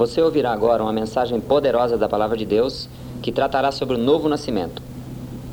[0.00, 2.88] Você ouvirá agora uma mensagem poderosa da Palavra de Deus
[3.20, 4.80] que tratará sobre o novo nascimento.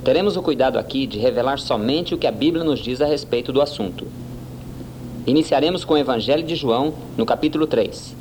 [0.05, 3.51] Teremos o cuidado aqui de revelar somente o que a Bíblia nos diz a respeito
[3.51, 4.07] do assunto.
[5.25, 8.15] Iniciaremos com o Evangelho de João, no capítulo 3.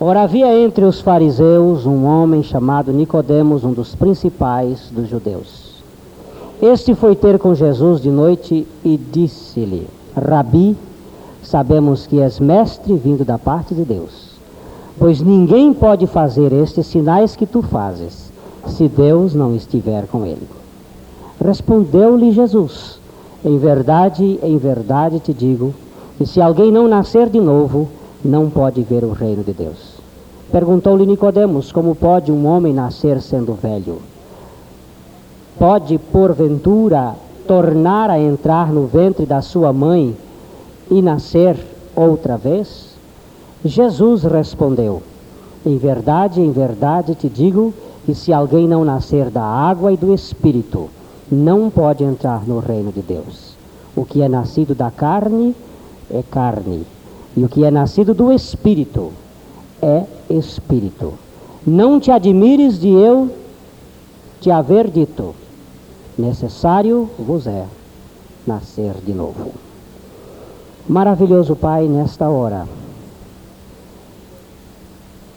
[0.00, 5.82] Ora, havia entre os fariseus um homem chamado Nicodemos, um dos principais dos judeus.
[6.62, 9.86] Este foi ter com Jesus de noite e disse-lhe:
[10.16, 10.74] Rabi,
[11.42, 14.23] sabemos que és mestre vindo da parte de Deus
[14.98, 18.30] Pois ninguém pode fazer estes sinais que tu fazes,
[18.66, 20.48] se Deus não estiver com ele.
[21.44, 22.98] Respondeu-lhe Jesus:
[23.44, 25.74] Em verdade, em verdade te digo,
[26.16, 27.88] que se alguém não nascer de novo,
[28.24, 29.94] não pode ver o reino de Deus.
[30.52, 33.98] Perguntou-lhe Nicodemos: Como pode um homem nascer sendo velho?
[35.58, 37.14] Pode, porventura,
[37.46, 40.16] tornar a entrar no ventre da sua mãe
[40.90, 41.56] e nascer
[41.96, 42.93] outra vez?
[43.64, 45.02] Jesus respondeu:
[45.64, 47.72] Em verdade, em verdade te digo
[48.04, 50.90] que se alguém não nascer da água e do espírito,
[51.32, 53.54] não pode entrar no reino de Deus.
[53.96, 55.56] O que é nascido da carne
[56.10, 56.84] é carne,
[57.34, 59.10] e o que é nascido do espírito
[59.80, 61.14] é espírito.
[61.66, 63.30] Não te admires de eu
[64.42, 65.34] te haver dito:
[66.18, 67.64] necessário vos é
[68.46, 69.52] nascer de novo.
[70.86, 72.66] Maravilhoso Pai, nesta hora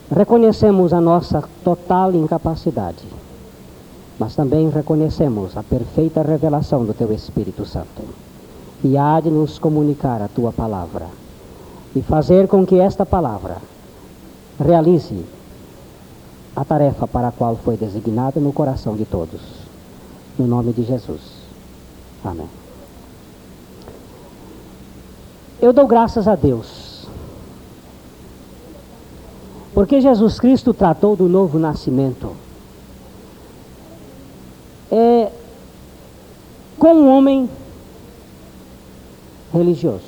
[0.09, 3.03] Reconhecemos a nossa total incapacidade,
[4.17, 8.03] mas também reconhecemos a perfeita revelação do Teu Espírito Santo.
[8.83, 11.07] E há de nos comunicar a Tua palavra
[11.93, 13.57] e fazer com que esta palavra
[14.57, 15.25] realize
[16.55, 19.41] a tarefa para a qual foi designada no coração de todos.
[20.39, 21.19] No nome de Jesus.
[22.23, 22.47] Amém.
[25.61, 26.76] Eu dou graças a Deus
[29.77, 32.35] porque Jesus Cristo tratou do novo nascimento.
[34.91, 35.31] É,
[36.79, 37.47] com um homem
[39.53, 40.01] religioso.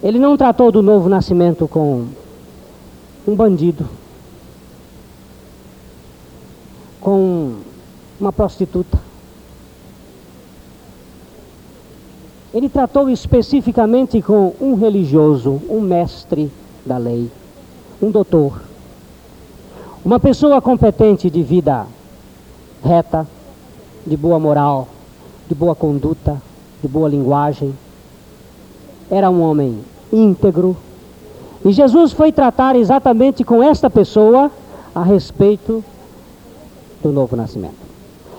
[0.00, 2.06] Ele não tratou do novo nascimento com
[3.26, 3.84] um bandido,
[7.00, 7.56] com
[8.20, 9.00] uma prostituta.
[12.54, 16.52] Ele tratou especificamente com um religioso, um mestre
[16.88, 17.30] da lei,
[18.02, 18.60] um doutor,
[20.04, 21.86] uma pessoa competente de vida
[22.82, 23.26] reta,
[24.06, 24.88] de boa moral,
[25.46, 26.40] de boa conduta,
[26.82, 27.74] de boa linguagem.
[29.10, 29.78] Era um homem
[30.12, 30.76] íntegro.
[31.64, 34.50] E Jesus foi tratar exatamente com esta pessoa
[34.94, 35.84] a respeito
[37.02, 37.88] do novo nascimento.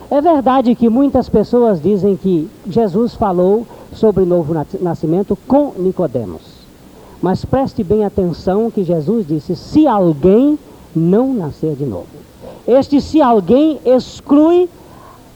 [0.10, 6.49] É verdade que muitas pessoas dizem que Jesus falou sobre o novo nascimento com Nicodemos.
[7.22, 10.58] Mas preste bem atenção que Jesus disse: se alguém
[10.96, 12.08] não nascer de novo.
[12.68, 14.70] Este se alguém exclui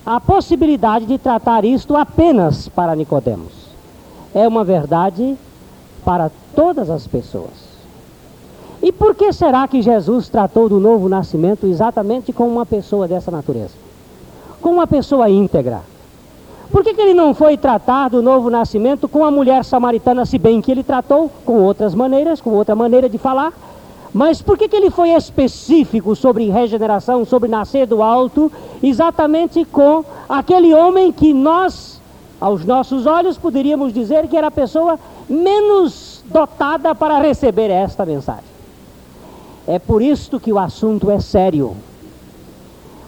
[0.05, 3.51] a possibilidade de tratar isto apenas para Nicodemos.
[4.33, 5.37] É uma verdade
[6.03, 7.73] para todas as pessoas.
[8.81, 13.31] E por que será que Jesus tratou do novo nascimento exatamente com uma pessoa dessa
[13.31, 13.73] natureza?
[14.61, 15.81] Com uma pessoa íntegra,
[16.73, 20.39] por que, que ele não foi tratar do novo nascimento com a mulher samaritana, se
[20.39, 23.53] bem que ele tratou com outras maneiras, com outra maneira de falar?
[24.11, 28.51] Mas por que, que ele foi específico sobre regeneração, sobre nascer do alto,
[28.81, 32.01] exatamente com aquele homem que nós,
[32.41, 38.45] aos nossos olhos, poderíamos dizer que era a pessoa menos dotada para receber esta mensagem?
[39.67, 41.77] É por isto que o assunto é sério.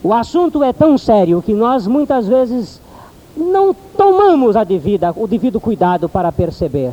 [0.04, 2.85] O assunto é tão sério que nós muitas vezes
[3.36, 6.92] não tomamos a devida, o devido cuidado para perceber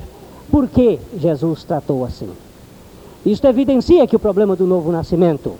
[0.50, 2.28] por que Jesus tratou assim.
[3.24, 5.54] Isto evidencia que o problema do novo nascimento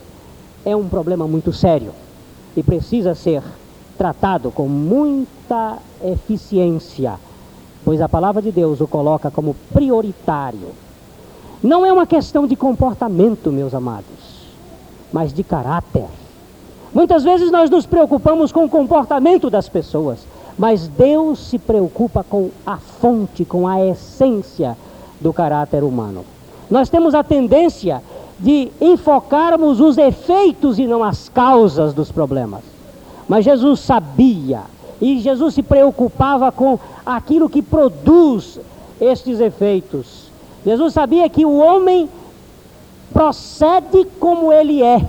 [0.64, 1.92] é um problema muito sério
[2.56, 3.42] e precisa ser
[3.96, 7.14] tratado com muita eficiência,
[7.84, 10.70] pois a palavra de Deus o coloca como prioritário.
[11.62, 14.48] Não é uma questão de comportamento, meus amados,
[15.12, 16.06] mas de caráter.
[16.92, 20.26] Muitas vezes nós nos preocupamos com o comportamento das pessoas,
[20.62, 24.78] mas Deus se preocupa com a fonte, com a essência
[25.20, 26.24] do caráter humano.
[26.70, 28.00] Nós temos a tendência
[28.38, 32.60] de enfocarmos os efeitos e não as causas dos problemas.
[33.28, 34.60] Mas Jesus sabia
[35.00, 38.60] e Jesus se preocupava com aquilo que produz
[39.00, 40.28] estes efeitos.
[40.64, 42.08] Jesus sabia que o homem
[43.12, 45.04] procede como ele é.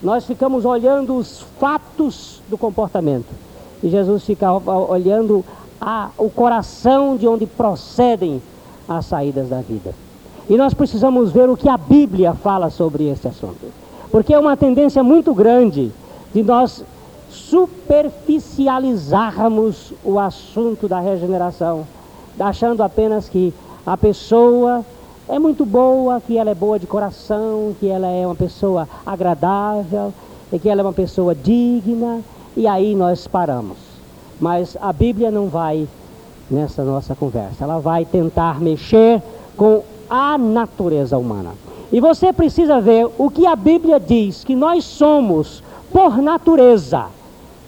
[0.00, 3.49] Nós ficamos olhando os fatos do comportamento
[3.82, 5.44] e Jesus fica olhando
[5.80, 8.42] a, o coração de onde procedem
[8.88, 9.94] as saídas da vida.
[10.48, 13.72] E nós precisamos ver o que a Bíblia fala sobre esse assunto.
[14.10, 15.92] Porque é uma tendência muito grande
[16.34, 16.84] de nós
[17.30, 21.86] superficializarmos o assunto da regeneração,
[22.38, 23.54] achando apenas que
[23.86, 24.84] a pessoa
[25.28, 30.12] é muito boa, que ela é boa de coração, que ela é uma pessoa agradável,
[30.52, 32.20] e que ela é uma pessoa digna,
[32.56, 33.76] e aí nós paramos.
[34.40, 35.86] Mas a Bíblia não vai
[36.50, 39.22] nessa nossa conversa, ela vai tentar mexer
[39.56, 41.50] com a natureza humana.
[41.92, 45.62] E você precisa ver o que a Bíblia diz que nós somos
[45.92, 47.06] por natureza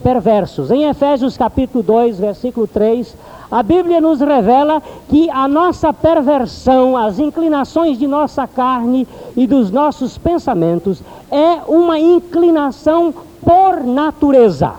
[0.02, 0.70] perversos.
[0.70, 3.17] Em Efésios capítulo 2, versículo 3,
[3.50, 9.06] a Bíblia nos revela que a nossa perversão, as inclinações de nossa carne
[9.37, 13.14] e dos nossos pensamentos é uma inclinação
[13.44, 14.75] por natureza.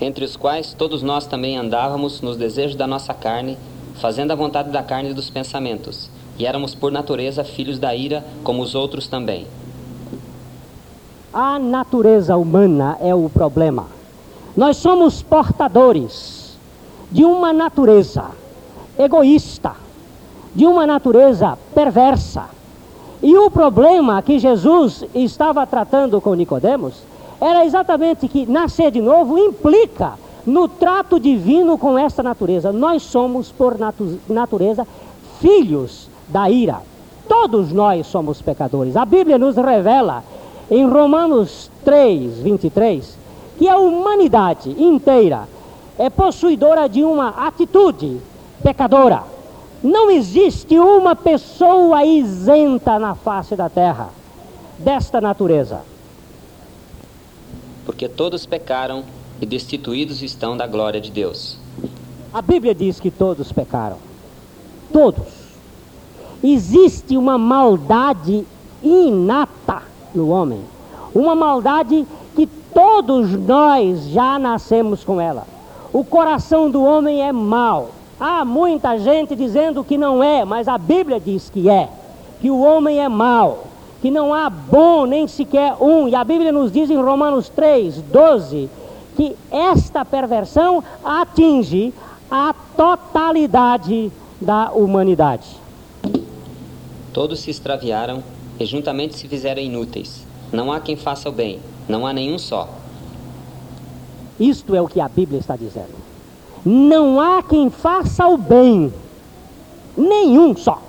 [0.00, 3.58] Entre os quais todos nós também andávamos nos desejos da nossa carne,
[4.00, 6.08] fazendo a vontade da carne e dos pensamentos,
[6.38, 9.46] e éramos por natureza filhos da ira, como os outros também.
[11.32, 13.86] A natureza humana é o problema.
[14.56, 16.56] Nós somos portadores
[17.10, 18.26] de uma natureza
[18.98, 19.72] egoísta,
[20.54, 22.46] de uma natureza perversa.
[23.22, 27.02] E o problema que Jesus estava tratando com Nicodemos
[27.40, 30.14] era exatamente que nascer de novo implica
[30.46, 32.72] no trato divino com esta natureza.
[32.72, 34.86] Nós somos por natu natureza
[35.40, 36.80] filhos da ira.
[37.28, 38.96] Todos nós somos pecadores.
[38.96, 40.22] A Bíblia nos revela
[40.70, 43.18] em Romanos 3, 23,
[43.58, 45.48] que a humanidade inteira
[45.98, 48.18] é possuidora de uma atitude
[48.62, 49.37] pecadora.
[49.82, 54.10] Não existe uma pessoa isenta na face da terra
[54.78, 55.82] desta natureza.
[57.84, 59.04] Porque todos pecaram
[59.40, 61.58] e destituídos estão da glória de Deus.
[62.32, 63.96] A Bíblia diz que todos pecaram.
[64.92, 65.26] Todos.
[66.42, 68.44] Existe uma maldade
[68.82, 69.82] inata
[70.14, 70.60] no homem.
[71.14, 75.46] Uma maldade que todos nós já nascemos com ela.
[75.92, 77.90] O coração do homem é mau.
[78.20, 81.88] Há muita gente dizendo que não é, mas a Bíblia diz que é.
[82.40, 83.64] Que o homem é mau,
[84.02, 86.08] que não há bom nem sequer um.
[86.08, 88.68] E a Bíblia nos diz em Romanos 3, 12,
[89.16, 91.92] que esta perversão atinge
[92.30, 94.10] a totalidade
[94.40, 95.46] da humanidade.
[97.12, 98.22] Todos se extraviaram
[98.58, 100.26] e juntamente se fizeram inúteis.
[100.52, 102.68] Não há quem faça o bem, não há nenhum só.
[104.38, 106.07] Isto é o que a Bíblia está dizendo.
[106.64, 108.92] Não há quem faça o bem,
[109.96, 110.80] nenhum só.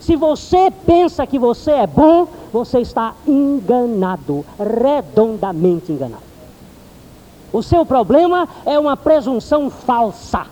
[0.00, 6.22] Se você pensa que você é bom, você está enganado, redondamente enganado.
[7.52, 10.46] O seu problema é uma presunção falsa.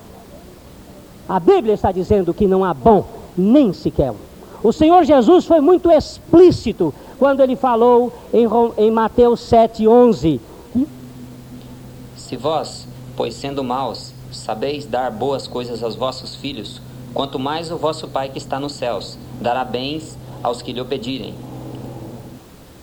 [1.29, 3.05] A Bíblia está dizendo que não há bom,
[3.37, 4.17] nem sequer um.
[4.63, 8.47] O Senhor Jesus foi muito explícito quando ele falou em,
[8.79, 10.41] em Mateus 7,11
[12.33, 14.12] se vós, pois sendo maus,
[14.43, 16.81] sabeis dar boas coisas aos vossos filhos,
[17.15, 20.85] quanto mais o vosso Pai que está nos céus dará bens aos que lhe o
[20.85, 21.35] pedirem.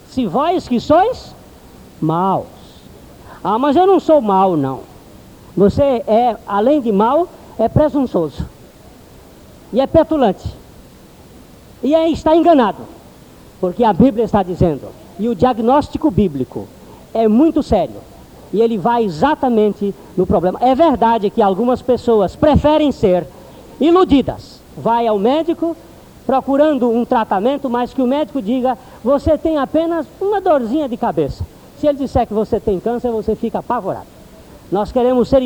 [0.09, 1.35] Se vós que sois
[2.01, 2.47] maus.
[3.43, 4.81] Ah, mas eu não sou mau, não.
[5.55, 7.27] Você é, além de mau,
[7.57, 8.45] é presunçoso.
[9.73, 10.47] E é petulante.
[11.83, 12.83] E aí está enganado.
[13.59, 14.89] Porque a Bíblia está dizendo.
[15.19, 16.67] E o diagnóstico bíblico
[17.13, 17.97] é muito sério.
[18.51, 20.59] E ele vai exatamente no problema.
[20.61, 23.27] É verdade que algumas pessoas preferem ser
[23.79, 24.59] iludidas.
[24.75, 25.75] Vai ao médico
[26.25, 31.45] procurando um tratamento, mas que o médico diga: você tem apenas uma dorzinha de cabeça.
[31.79, 34.07] Se ele disser que você tem câncer, você fica apavorado.
[34.71, 35.41] Nós queremos ser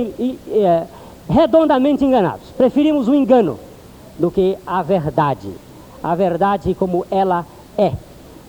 [0.50, 0.84] é,
[1.30, 2.50] redondamente enganados.
[2.58, 3.60] Preferimos o engano
[4.18, 5.50] do que a verdade.
[6.04, 7.46] A verdade como ela
[7.78, 7.94] é.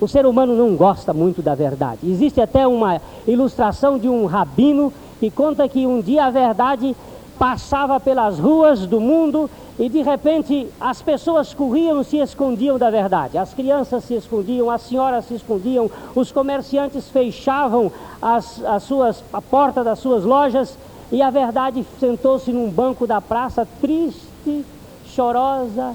[0.00, 2.00] O ser humano não gosta muito da verdade.
[2.04, 6.94] Existe até uma ilustração de um rabino que conta que um dia a verdade
[7.38, 12.90] passava pelas ruas do mundo e de repente as pessoas corriam e se escondiam da
[12.90, 13.38] verdade.
[13.38, 19.42] As crianças se escondiam, as senhoras se escondiam, os comerciantes fechavam as, as suas, a
[19.42, 20.76] porta das suas lojas
[21.10, 24.64] e a verdade sentou-se num banco da praça, triste,
[25.06, 25.94] chorosa,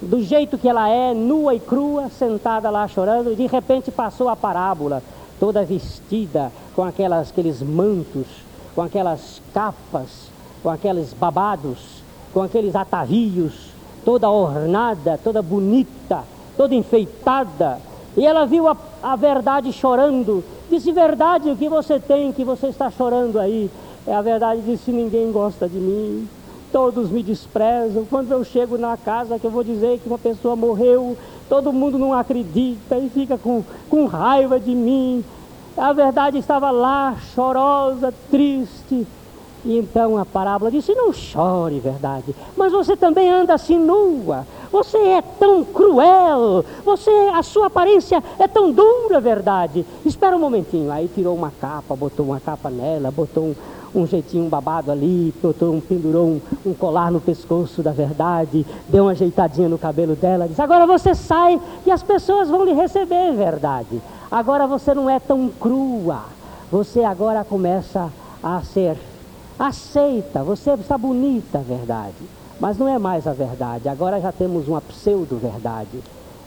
[0.00, 4.28] do jeito que ela é, nua e crua, sentada lá chorando, e de repente passou
[4.28, 5.02] a parábola,
[5.40, 8.26] toda vestida com aquelas, aqueles mantos,
[8.74, 10.30] com aquelas capas,
[10.62, 13.70] com aqueles babados, com aqueles atavios,
[14.04, 16.24] toda ornada, toda bonita,
[16.56, 17.78] toda enfeitada.
[18.16, 20.44] E ela viu a, a verdade chorando.
[20.70, 23.70] Disse: Verdade, o que você tem que você está chorando aí?
[24.06, 26.28] É a verdade, disse: Ninguém gosta de mim
[26.72, 28.04] todos me desprezam.
[28.04, 31.16] Quando eu chego na casa que eu vou dizer que uma pessoa morreu,
[31.48, 35.24] todo mundo não acredita e fica com, com raiva de mim.
[35.76, 39.06] A verdade estava lá, chorosa, triste.
[39.64, 44.46] E então a parábola disse: Não chore, verdade, mas você também anda assim nua.
[44.70, 46.64] Você é tão cruel.
[46.84, 49.84] Você, a sua aparência é tão dura, verdade.
[50.04, 50.90] Espera um momentinho.
[50.90, 53.54] Aí tirou uma capa, botou uma capa nela, botou um,
[53.96, 59.04] um jeitinho babado ali, botou um, pendurou um, um, colar no pescoço da verdade, deu
[59.04, 63.32] uma ajeitadinha no cabelo dela, disse, agora você sai e as pessoas vão lhe receber,
[63.32, 64.00] verdade.
[64.30, 66.24] Agora você não é tão crua,
[66.70, 68.10] você agora começa
[68.42, 68.96] a ser
[69.58, 72.14] aceita, você está bonita, verdade.
[72.60, 76.02] Mas não é mais a verdade, agora já temos uma pseudo-verdade.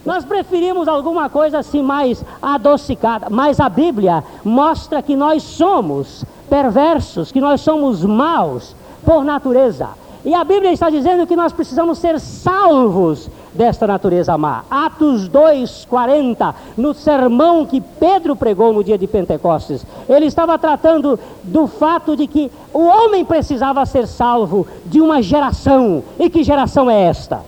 [0.05, 7.31] Nós preferimos alguma coisa assim mais adocicada, mas a Bíblia mostra que nós somos perversos,
[7.31, 8.75] que nós somos maus
[9.05, 9.89] por natureza.
[10.25, 14.63] E a Bíblia está dizendo que nós precisamos ser salvos desta natureza má.
[14.69, 21.67] Atos 2:40, no sermão que Pedro pregou no dia de Pentecostes, ele estava tratando do
[21.67, 26.03] fato de que o homem precisava ser salvo de uma geração.
[26.19, 27.41] E que geração é esta?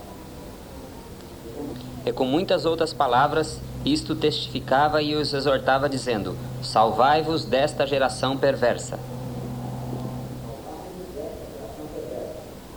[2.04, 8.98] E com muitas outras palavras, isto testificava e os exortava dizendo: Salvai-vos desta geração perversa.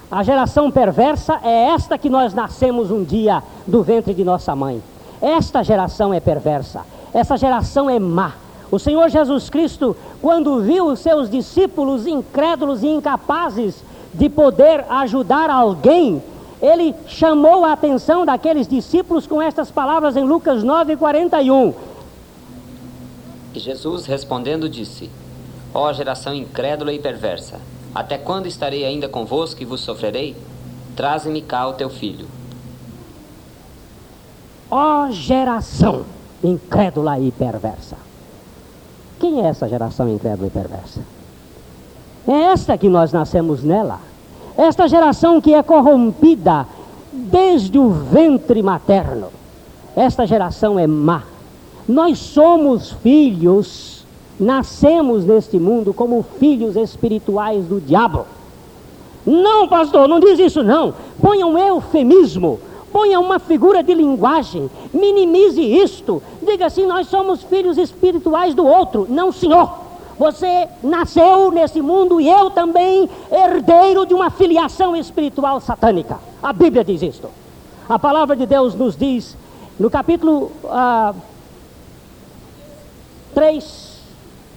[0.09, 4.81] A geração perversa é esta que nós nascemos um dia do ventre de nossa mãe.
[5.21, 6.85] Esta geração é perversa.
[7.13, 8.33] Essa geração é má.
[8.71, 13.83] O Senhor Jesus Cristo, quando viu os seus discípulos incrédulos e incapazes
[14.13, 16.21] de poder ajudar alguém,
[16.65, 21.73] ele chamou a atenção daqueles discípulos com estas palavras em Lucas 9, 41.
[23.53, 25.09] E Jesus respondendo disse:
[25.73, 27.59] Ó geração incrédula e perversa,
[27.93, 30.35] até quando estarei ainda convosco e vos sofrerei?
[30.95, 32.27] Traze-me cá o teu filho.
[34.71, 36.03] Ó oh, geração
[36.43, 37.95] incrédula e perversa.
[39.19, 41.01] Quem é essa geração incrédula e perversa?
[42.27, 43.99] É esta que nós nascemos nela.
[44.57, 46.65] Esta geração que é corrompida
[47.11, 49.27] desde o ventre materno.
[49.95, 51.23] Esta geração é má.
[51.87, 53.95] Nós somos filhos
[54.39, 58.25] nascemos neste mundo como filhos espirituais do diabo.
[59.25, 60.93] Não, pastor, não diz isso não.
[61.21, 62.59] Ponha um eufemismo,
[62.91, 66.21] ponha uma figura de linguagem, minimize isto.
[66.45, 69.07] Diga assim: nós somos filhos espirituais do outro.
[69.09, 69.84] Não, senhor.
[70.17, 76.19] Você nasceu nesse mundo e eu também, herdeiro de uma filiação espiritual satânica.
[76.41, 77.29] A Bíblia diz isto.
[77.87, 79.35] A palavra de Deus nos diz,
[79.77, 81.15] no capítulo uh,
[83.33, 83.85] 3,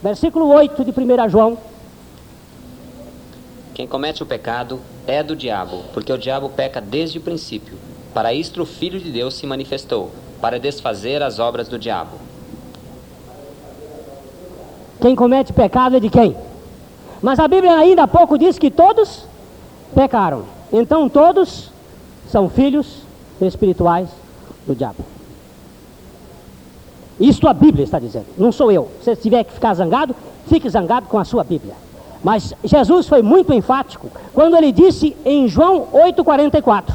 [0.02, 1.58] Versículo 8 de 1 João.
[3.74, 7.76] Quem comete o pecado é do diabo, porque o diabo peca desde o princípio.
[8.14, 12.27] Para isto o Filho de Deus se manifestou, para desfazer as obras do diabo.
[15.00, 16.36] Quem comete pecado é de quem?
[17.22, 19.24] Mas a Bíblia ainda há pouco diz que todos
[19.94, 20.44] pecaram.
[20.72, 21.70] Então todos
[22.28, 23.02] são filhos
[23.40, 24.08] espirituais
[24.66, 25.04] do diabo.
[27.18, 28.88] Isto a Bíblia está dizendo, não sou eu.
[29.02, 30.14] Se tiver que ficar zangado,
[30.46, 31.74] fique zangado com a sua Bíblia.
[32.22, 36.94] Mas Jesus foi muito enfático quando ele disse em João 8,44: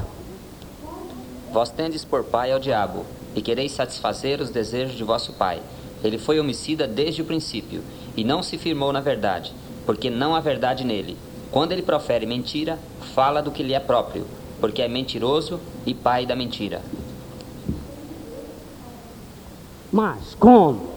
[1.51, 3.05] Vós tendes por pai ao diabo,
[3.36, 5.60] e quereis satisfazer os desejos de vosso pai.
[6.03, 7.81] Ele foi homicida desde o princípio,
[8.15, 9.53] e não se firmou na verdade,
[9.86, 11.17] porque não há verdade nele.
[11.51, 12.79] Quando ele profere mentira,
[13.13, 14.25] fala do que lhe é próprio,
[14.60, 16.81] porque é mentiroso e pai da mentira.
[19.91, 20.93] Mas como?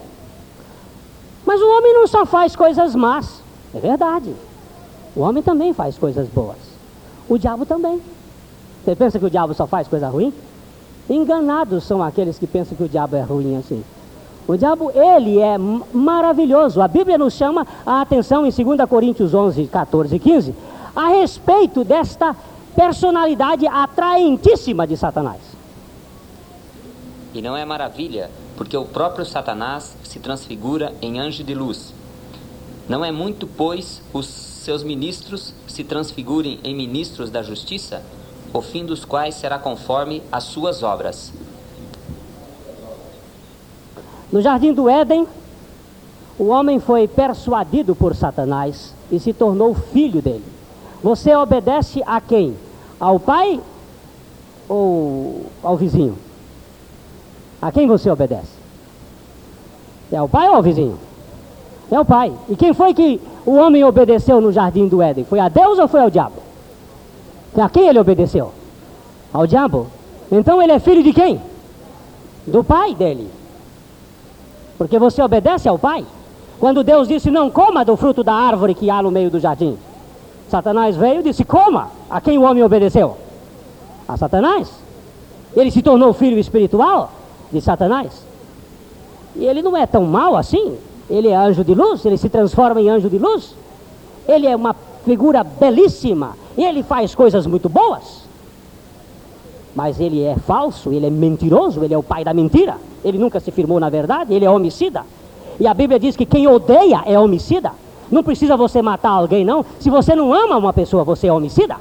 [1.45, 3.41] Mas o homem não só faz coisas más,
[3.73, 4.33] é verdade.
[5.15, 6.57] O homem também faz coisas boas.
[7.29, 8.01] O diabo também.
[8.83, 10.33] Você pensa que o diabo só faz coisa ruim?
[11.09, 13.83] Enganados são aqueles que pensam que o diabo é ruim assim.
[14.47, 16.81] O diabo, ele é maravilhoso.
[16.81, 20.55] A Bíblia nos chama a atenção em 2 Coríntios 11, 14 e 15
[20.95, 22.35] a respeito desta
[22.75, 25.41] personalidade atraentíssima de Satanás.
[27.33, 31.93] E não é maravilha porque o próprio Satanás se transfigura em anjo de luz.
[32.89, 38.01] Não é muito, pois, os seus ministros se transfigurem em ministros da justiça,
[38.53, 41.31] o fim dos quais será conforme as suas obras.
[44.31, 45.25] No jardim do Éden,
[46.37, 50.43] o homem foi persuadido por Satanás e se tornou filho dele.
[51.03, 52.55] Você obedece a quem?
[52.99, 53.59] Ao pai
[54.67, 56.17] ou ao vizinho?
[57.61, 58.57] A quem você obedece?
[60.11, 60.97] É ao pai ou ao vizinho?
[61.89, 62.33] É o pai.
[62.49, 65.23] E quem foi que o homem obedeceu no jardim do Éden?
[65.25, 66.35] Foi a Deus ou foi ao diabo?
[67.55, 68.51] A quem ele obedeceu?
[69.33, 69.87] Ao diabo.
[70.31, 71.41] Então ele é filho de quem?
[72.45, 73.36] Do pai dele.
[74.77, 76.05] Porque você obedece ao pai.
[76.59, 79.77] Quando Deus disse: Não coma do fruto da árvore que há no meio do jardim.
[80.49, 81.89] Satanás veio e disse: Coma.
[82.09, 83.17] A quem o homem obedeceu?
[84.07, 84.69] A Satanás.
[85.55, 87.11] Ele se tornou filho espiritual
[87.51, 88.25] de Satanás.
[89.35, 90.77] E ele não é tão mal assim.
[91.09, 93.55] Ele é anjo de luz, ele se transforma em anjo de luz.
[94.27, 96.35] Ele é uma figura belíssima.
[96.57, 98.26] E ele faz coisas muito boas.
[99.77, 102.77] Mas ele é falso, ele é mentiroso, ele é o pai da mentira.
[103.05, 105.03] Ele nunca se firmou na verdade, ele é homicida.
[105.59, 107.71] E a Bíblia diz que quem odeia é homicida.
[108.11, 109.63] Não precisa você matar alguém, não.
[109.79, 111.75] Se você não ama uma pessoa, você é homicida.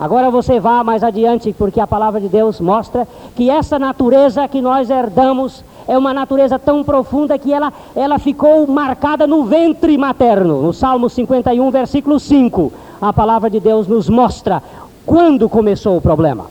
[0.00, 4.62] Agora você vá mais adiante, porque a palavra de Deus mostra que essa natureza que
[4.62, 10.60] nós herdamos é uma natureza tão profunda que ela, ela ficou marcada no ventre materno.
[10.60, 14.62] No Salmo 51, versículo 5, a palavra de Deus nos mostra
[15.06, 16.44] quando começou o problema.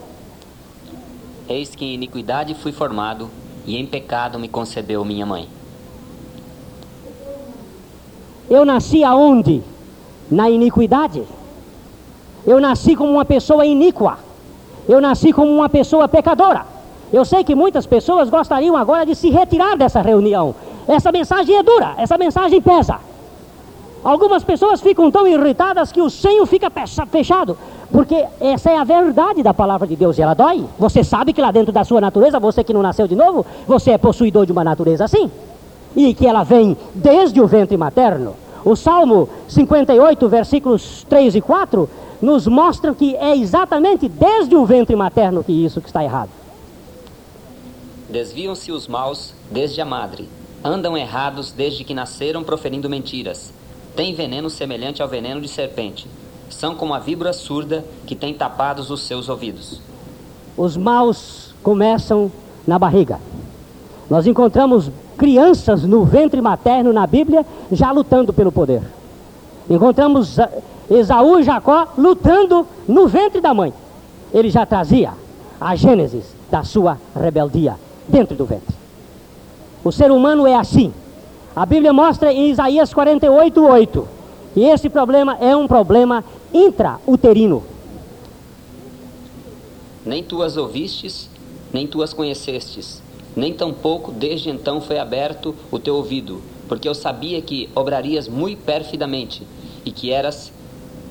[1.48, 3.30] Eis que em iniquidade fui formado,
[3.64, 5.48] e em pecado me concebeu minha mãe.
[8.50, 9.62] Eu nasci aonde?
[10.28, 11.22] Na iniquidade.
[12.44, 14.18] Eu nasci como uma pessoa iníqua.
[14.88, 16.77] Eu nasci como uma pessoa pecadora.
[17.12, 20.54] Eu sei que muitas pessoas gostariam agora de se retirar dessa reunião.
[20.86, 22.98] Essa mensagem é dura, essa mensagem pesa.
[24.04, 26.70] Algumas pessoas ficam tão irritadas que o senho fica
[27.10, 27.58] fechado,
[27.90, 30.64] porque essa é a verdade da palavra de Deus e ela dói.
[30.78, 33.92] Você sabe que lá dentro da sua natureza, você que não nasceu de novo, você
[33.92, 35.30] é possuidor de uma natureza assim,
[35.96, 38.34] e que ela vem desde o ventre materno.
[38.64, 41.88] O Salmo 58, versículos 3 e 4,
[42.20, 46.37] nos mostram que é exatamente desde o ventre materno que isso que está errado.
[48.08, 50.26] Desviam-se os maus desde a madre,
[50.64, 53.52] andam errados desde que nasceram proferindo mentiras.
[53.94, 56.06] Têm veneno semelhante ao veneno de serpente.
[56.48, 59.82] São como a víbora surda que tem tapados os seus ouvidos.
[60.56, 62.32] Os maus começam
[62.66, 63.20] na barriga.
[64.08, 68.80] Nós encontramos crianças no ventre materno na Bíblia já lutando pelo poder.
[69.68, 70.38] Encontramos
[70.90, 73.70] Esaú e Jacó lutando no ventre da mãe.
[74.32, 75.12] Ele já trazia
[75.60, 77.76] a gênesis da sua rebeldia
[78.08, 78.74] dentro do ventre.
[79.84, 80.92] O ser humano é assim.
[81.54, 84.18] A Bíblia mostra em Isaías 48, 8
[84.58, 87.62] que esse problema é um problema intrauterino.
[90.04, 91.30] Nem tu as ouvistes,
[91.72, 93.00] nem tu as conhecestes,
[93.36, 98.64] nem tampouco desde então foi aberto o teu ouvido, porque eu sabia que obrarias muito
[98.64, 99.46] perfidamente
[99.84, 100.50] e que eras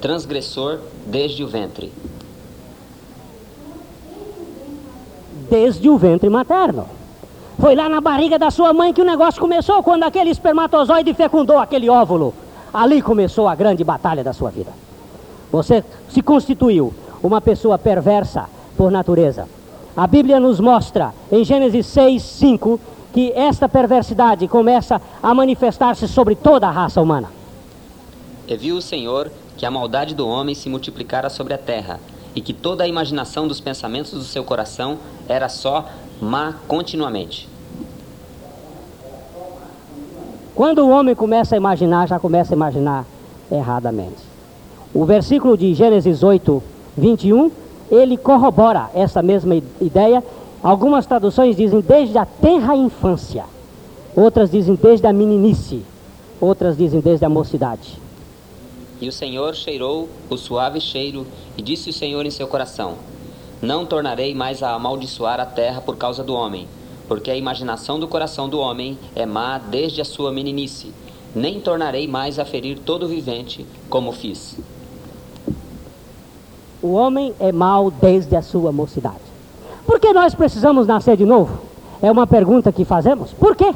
[0.02, 1.90] transgressor desde o ventre.
[5.50, 6.86] Desde o ventre materno.
[7.60, 11.58] Foi lá na barriga da sua mãe que o negócio começou, quando aquele espermatozoide fecundou
[11.58, 12.34] aquele óvulo.
[12.74, 14.72] Ali começou a grande batalha da sua vida.
[15.52, 19.48] Você se constituiu uma pessoa perversa por natureza.
[19.96, 22.80] A Bíblia nos mostra em Gênesis 6, 5
[23.12, 27.32] que esta perversidade começa a manifestar-se sobre toda a raça humana.
[28.48, 32.00] E viu o Senhor que a maldade do homem se multiplicara sobre a terra,
[32.38, 35.90] e que toda a imaginação dos pensamentos do seu coração era só
[36.22, 37.50] má continuamente.
[40.54, 43.06] Quando o homem começa a imaginar, já começa a imaginar
[43.52, 44.22] erradamente.
[44.94, 46.62] O versículo de Gênesis 8,
[46.96, 47.52] 21,
[47.90, 50.24] ele corrobora essa mesma ideia.
[50.62, 53.46] Algumas traduções dizem desde a terra infância,
[54.16, 55.84] outras dizem desde a meninice,
[56.40, 58.07] outras dizem desde a mocidade.
[59.00, 62.96] E o Senhor cheirou o suave cheiro, e disse o Senhor em seu coração:
[63.62, 66.68] Não tornarei mais a amaldiçoar a terra por causa do homem,
[67.08, 70.92] porque a imaginação do coração do homem é má desde a sua meninice,
[71.36, 74.58] nem tornarei mais a ferir todo vivente, como fiz.
[76.82, 79.28] O homem é mau desde a sua mocidade.
[79.86, 81.60] Por que nós precisamos nascer de novo?
[82.02, 83.32] É uma pergunta que fazemos.
[83.34, 83.74] Por quê?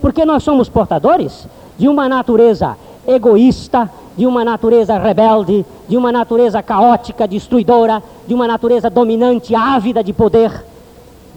[0.00, 1.46] Porque nós somos portadores
[1.78, 8.48] de uma natureza egoísta, de uma natureza rebelde, de uma natureza caótica, destruidora, de uma
[8.48, 10.64] natureza dominante, ávida de poder,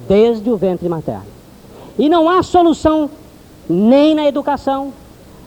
[0.07, 1.27] desde o ventre materno.
[1.97, 3.09] E não há solução
[3.69, 4.93] nem na educação,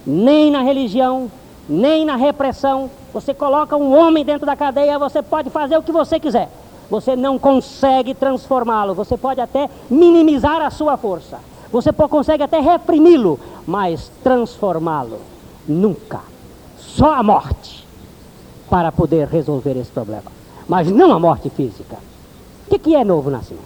[0.06, 1.30] nem na religião,
[1.68, 2.90] nem na repressão.
[3.14, 6.50] Você coloca um homem dentro da cadeia, você pode fazer o que você quiser.
[6.90, 11.38] Você não consegue transformá-lo, você pode até minimizar a sua força.
[11.72, 15.18] Você consegue até reprimi-lo, mas transformá-lo
[15.66, 16.31] nunca.
[16.96, 17.86] Só a morte
[18.68, 20.30] para poder resolver esse problema.
[20.68, 21.96] Mas não a morte física.
[22.70, 23.64] O que, é novo nascimento?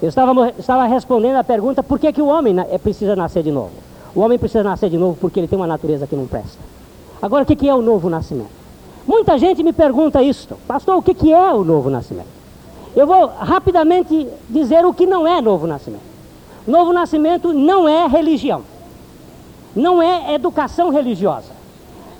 [0.00, 3.50] Eu estava, estava respondendo a pergunta por que, que o homem é, precisa nascer de
[3.50, 3.72] novo.
[4.14, 6.58] O homem precisa nascer de novo porque ele tem uma natureza que não presta.
[7.20, 8.50] Agora, o que, que é o novo nascimento?
[9.06, 12.28] Muita gente me pergunta isto, pastor, o que, que é o novo nascimento?
[12.94, 16.02] Eu vou rapidamente dizer o que não é novo nascimento.
[16.66, 18.62] Novo nascimento não é religião,
[19.74, 21.57] não é educação religiosa,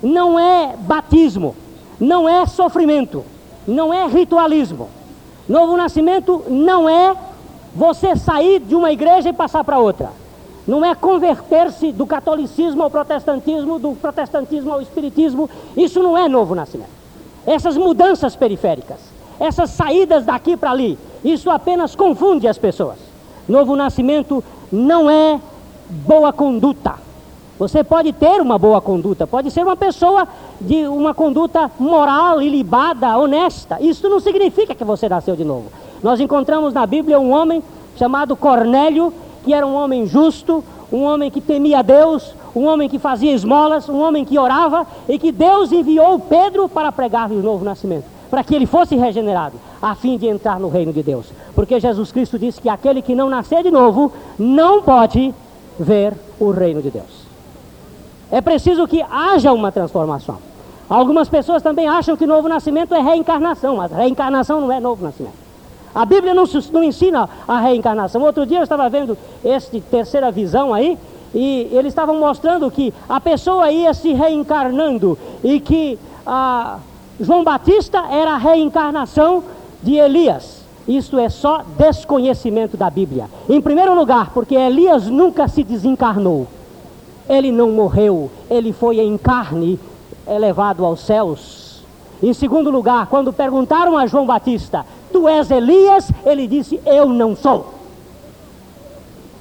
[0.01, 1.55] não é batismo,
[1.99, 3.23] não é sofrimento,
[3.67, 4.89] não é ritualismo.
[5.47, 7.15] Novo nascimento não é
[7.75, 10.11] você sair de uma igreja e passar para outra.
[10.67, 15.49] Não é converter-se do catolicismo ao protestantismo, do protestantismo ao espiritismo.
[15.75, 16.91] Isso não é novo nascimento.
[17.45, 18.99] Essas mudanças periféricas,
[19.39, 22.97] essas saídas daqui para ali, isso apenas confunde as pessoas.
[23.47, 25.39] Novo nascimento não é
[25.89, 26.95] boa conduta.
[27.59, 30.25] Você pode ter uma boa conduta, pode ser uma pessoa
[30.61, 33.77] de uma conduta moral, ilibada, honesta.
[33.81, 35.65] Isso não significa que você nasceu de novo.
[36.01, 37.61] Nós encontramos na Bíblia um homem
[37.97, 42.97] chamado Cornélio, que era um homem justo, um homem que temia Deus, um homem que
[42.97, 47.65] fazia esmolas, um homem que orava, e que Deus enviou Pedro para pregar-lhe o novo
[47.65, 51.25] nascimento, para que ele fosse regenerado, a fim de entrar no reino de Deus.
[51.53, 55.35] Porque Jesus Cristo disse que aquele que não nascer de novo não pode
[55.77, 57.18] ver o reino de Deus.
[58.31, 60.37] É preciso que haja uma transformação.
[60.89, 65.37] Algumas pessoas também acham que novo nascimento é reencarnação, mas reencarnação não é novo nascimento.
[65.93, 68.21] A Bíblia não, não ensina a reencarnação.
[68.21, 70.97] Outro dia eu estava vendo esse terceira visão aí,
[71.33, 76.79] e eles estavam mostrando que a pessoa ia se reencarnando e que a
[77.19, 79.43] João Batista era a reencarnação
[79.83, 80.63] de Elias.
[80.87, 83.29] Isso é só desconhecimento da Bíblia.
[83.47, 86.47] Em primeiro lugar, porque Elias nunca se desencarnou.
[87.29, 89.79] Ele não morreu, ele foi em carne
[90.27, 91.83] elevado aos céus.
[92.21, 96.11] Em segundo lugar, quando perguntaram a João Batista, Tu és Elias?
[96.25, 97.73] Ele disse: Eu não sou.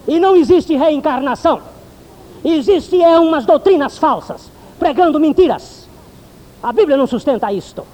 [0.07, 1.61] E não existe reencarnação.
[2.45, 5.89] Existem é, umas doutrinas falsas, pregando mentiras.
[6.63, 7.85] A Bíblia não sustenta isto.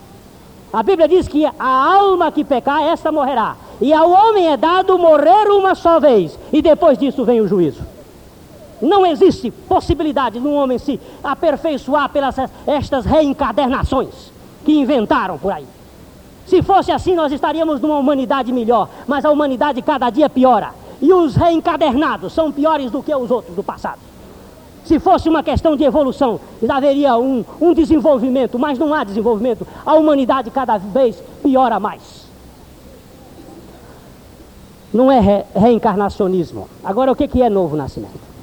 [0.73, 1.53] A Bíblia diz que a
[1.95, 3.57] alma que pecar, esta morrerá.
[3.81, 7.94] E ao homem é dado morrer uma só vez, e depois disso vem o juízo.
[8.85, 14.31] Não existe possibilidade de um homem se aperfeiçoar pelas estas reencadernações
[14.63, 15.67] que inventaram por aí.
[16.47, 20.73] Se fosse assim, nós estaríamos numa humanidade melhor, mas a humanidade cada dia piora.
[21.01, 24.01] E os reencadernados são piores do que os outros do passado.
[24.85, 29.67] Se fosse uma questão de evolução, haveria um, um desenvolvimento, mas não há desenvolvimento.
[29.85, 32.27] A humanidade cada vez piora mais.
[34.93, 36.69] Não é re reencarnacionismo.
[36.85, 38.34] Agora, o que é novo nascimento?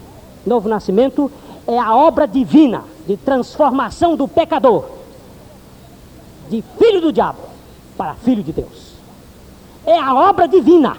[0.45, 1.31] Novo nascimento
[1.67, 4.85] é a obra divina de transformação do pecador,
[6.49, 7.39] de filho do diabo,
[7.97, 8.95] para filho de Deus.
[9.85, 10.97] É a obra divina.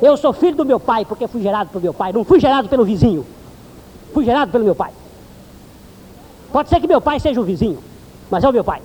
[0.00, 2.68] Eu sou filho do meu pai porque fui gerado pelo meu pai, não fui gerado
[2.68, 3.26] pelo vizinho.
[4.12, 4.92] Fui gerado pelo meu pai.
[6.52, 7.78] Pode ser que meu pai seja o vizinho,
[8.30, 8.82] mas é o meu pai.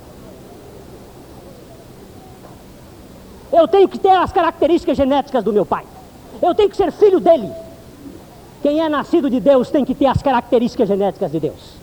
[3.52, 5.86] Eu tenho que ter as características genéticas do meu pai.
[6.42, 7.52] Eu tenho que ser filho dele.
[8.68, 11.78] Quem é nascido de Deus tem que ter as características genéticas de Deus.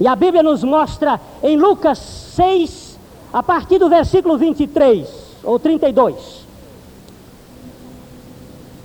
[0.00, 2.98] E a Bíblia nos mostra em Lucas 6,
[3.30, 5.06] a partir do versículo 23
[5.44, 6.46] ou 32.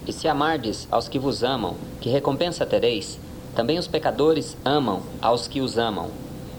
[0.05, 3.17] E se amardes aos que vos amam, que recompensa tereis?
[3.55, 6.09] Também os pecadores amam aos que os amam.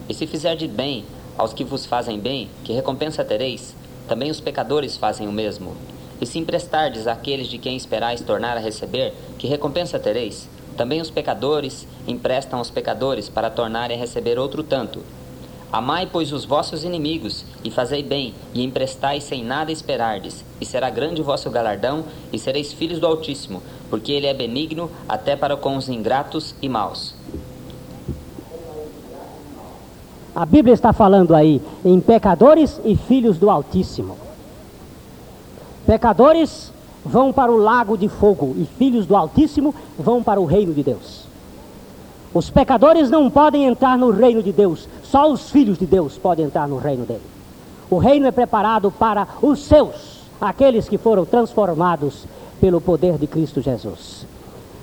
[0.08, 1.04] E se fizerdes bem
[1.36, 3.76] aos que vos fazem bem, que recompensa tereis?
[4.08, 5.76] Também os pecadores fazem o mesmo.
[6.20, 10.48] E se emprestardes àqueles de quem esperais tornar a receber, que recompensa tereis?
[10.76, 15.02] Também os pecadores emprestam aos pecadores para tornarem a receber outro tanto.
[15.72, 20.88] Amai, pois, os vossos inimigos, e fazei bem, e emprestai sem nada esperardes, e será
[20.88, 25.57] grande o vosso galardão, e sereis filhos do Altíssimo, porque ele é benigno até para
[25.57, 27.14] com os ingratos e maus.
[30.35, 34.25] A Bíblia está falando aí em pecadores e filhos do Altíssimo.
[35.87, 36.72] Pecadores
[37.05, 40.83] vão para o lago de fogo, e filhos do Altíssimo vão para o reino de
[40.83, 41.25] Deus.
[42.35, 46.46] Os pecadores não podem entrar no reino de Deus, só os filhos de Deus podem
[46.46, 47.22] entrar no reino dele.
[47.88, 52.25] O reino é preparado para os seus, aqueles que foram transformados
[52.61, 54.27] pelo poder de Cristo Jesus.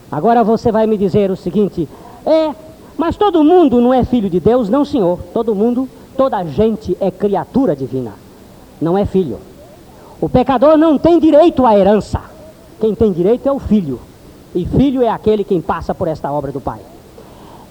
[0.10, 1.88] Agora você vai me dizer o seguinte:
[2.26, 2.56] é,
[2.98, 4.70] mas todo mundo não é filho de Deus?
[4.70, 5.20] Não, senhor.
[5.34, 8.14] Todo mundo, toda gente é criatura divina,
[8.82, 9.38] não é filho.
[10.24, 12.22] O pecador não tem direito à herança.
[12.80, 14.00] Quem tem direito é o filho.
[14.56, 16.80] E filho é aquele quem passa por esta obra do Pai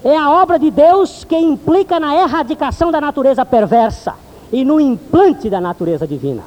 [0.03, 4.15] é a obra de Deus que implica na erradicação da natureza perversa
[4.51, 6.43] e no implante da natureza divina.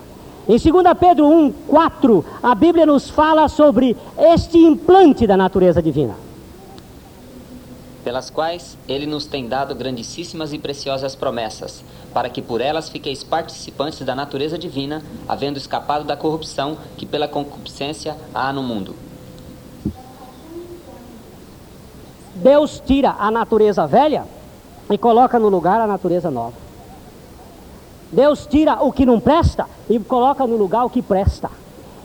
[0.47, 6.15] Em 2 Pedro 1, 4, a Bíblia nos fala sobre este implante da natureza divina.
[8.07, 11.83] Pelas quais ele nos tem dado grandíssimas e preciosas promessas,
[12.15, 17.27] para que por elas fiqueis participantes da natureza divina, havendo escapado da corrupção que pela
[17.27, 18.95] concupiscência há no mundo.
[22.37, 24.23] Deus tira a natureza velha
[24.89, 26.55] e coloca no lugar a natureza nova.
[28.13, 31.51] Deus tira o que não presta e coloca no lugar o que presta.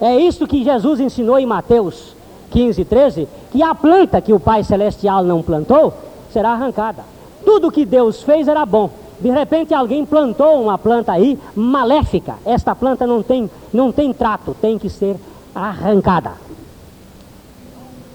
[0.01, 2.15] É isso que Jesus ensinou em Mateus
[2.51, 5.93] 15, 13, que a planta que o Pai Celestial não plantou
[6.31, 7.03] será arrancada.
[7.43, 8.89] Tudo que Deus fez era bom.
[9.19, 12.35] De repente alguém plantou uma planta aí maléfica.
[12.45, 15.15] Esta planta não tem, não tem trato, tem que ser
[15.55, 16.33] arrancada.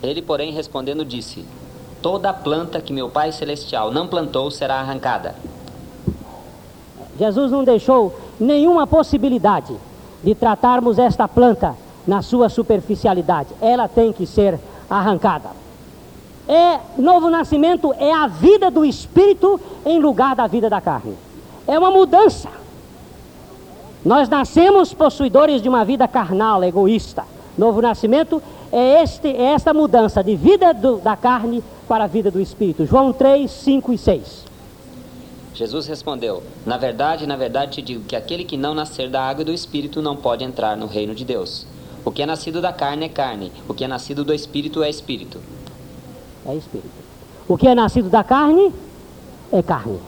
[0.02, 1.44] Ele, porém, respondendo, disse:
[2.02, 5.34] Toda planta que meu Pai Celestial não plantou será arrancada.
[7.18, 9.74] Jesus não deixou nenhuma possibilidade
[10.22, 11.74] de tratarmos esta planta
[12.06, 13.50] na sua superficialidade.
[13.60, 15.50] Ela tem que ser arrancada.
[16.48, 21.16] É novo nascimento é a vida do espírito em lugar da vida da carne.
[21.66, 22.48] É uma mudança.
[24.04, 27.24] Nós nascemos possuidores de uma vida carnal, egoísta.
[27.58, 28.40] Novo nascimento
[28.70, 32.86] é, este, é esta mudança de vida do, da carne para a vida do espírito.
[32.86, 34.44] João 3, 5 e 6.
[35.54, 39.42] Jesus respondeu: Na verdade, na verdade te digo que aquele que não nascer da água
[39.42, 41.66] e do espírito não pode entrar no reino de Deus.
[42.06, 44.88] O que é nascido da carne é carne, o que é nascido do espírito é
[44.88, 45.40] espírito.
[46.46, 46.88] É espírito.
[47.48, 48.72] O que é nascido da carne
[49.50, 49.98] é carne.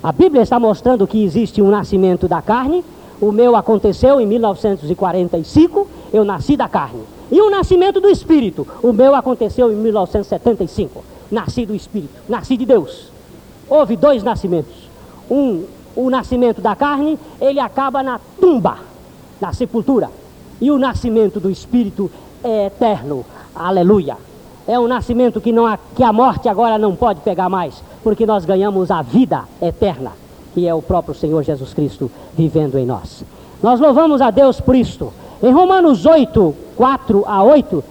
[0.00, 2.84] A Bíblia está mostrando que existe um nascimento da carne.
[3.20, 7.02] O meu aconteceu em 1945, eu nasci da carne.
[7.32, 11.04] E o nascimento do espírito, o meu aconteceu em 1975.
[11.32, 13.10] Nasci do espírito, nasci de Deus.
[13.68, 14.88] Houve dois nascimentos.
[15.28, 15.64] Um,
[15.96, 18.78] o nascimento da carne, ele acaba na tumba,
[19.40, 20.08] na sepultura.
[20.60, 22.10] E o nascimento do Espírito
[22.42, 23.24] é eterno.
[23.54, 24.16] Aleluia.
[24.66, 28.26] É um nascimento que, não há, que a morte agora não pode pegar mais, porque
[28.26, 30.12] nós ganhamos a vida eterna,
[30.52, 33.24] que é o próprio Senhor Jesus Cristo vivendo em nós.
[33.62, 35.12] Nós louvamos a Deus por isto.
[35.42, 37.84] Em Romanos 8, 4 a 8,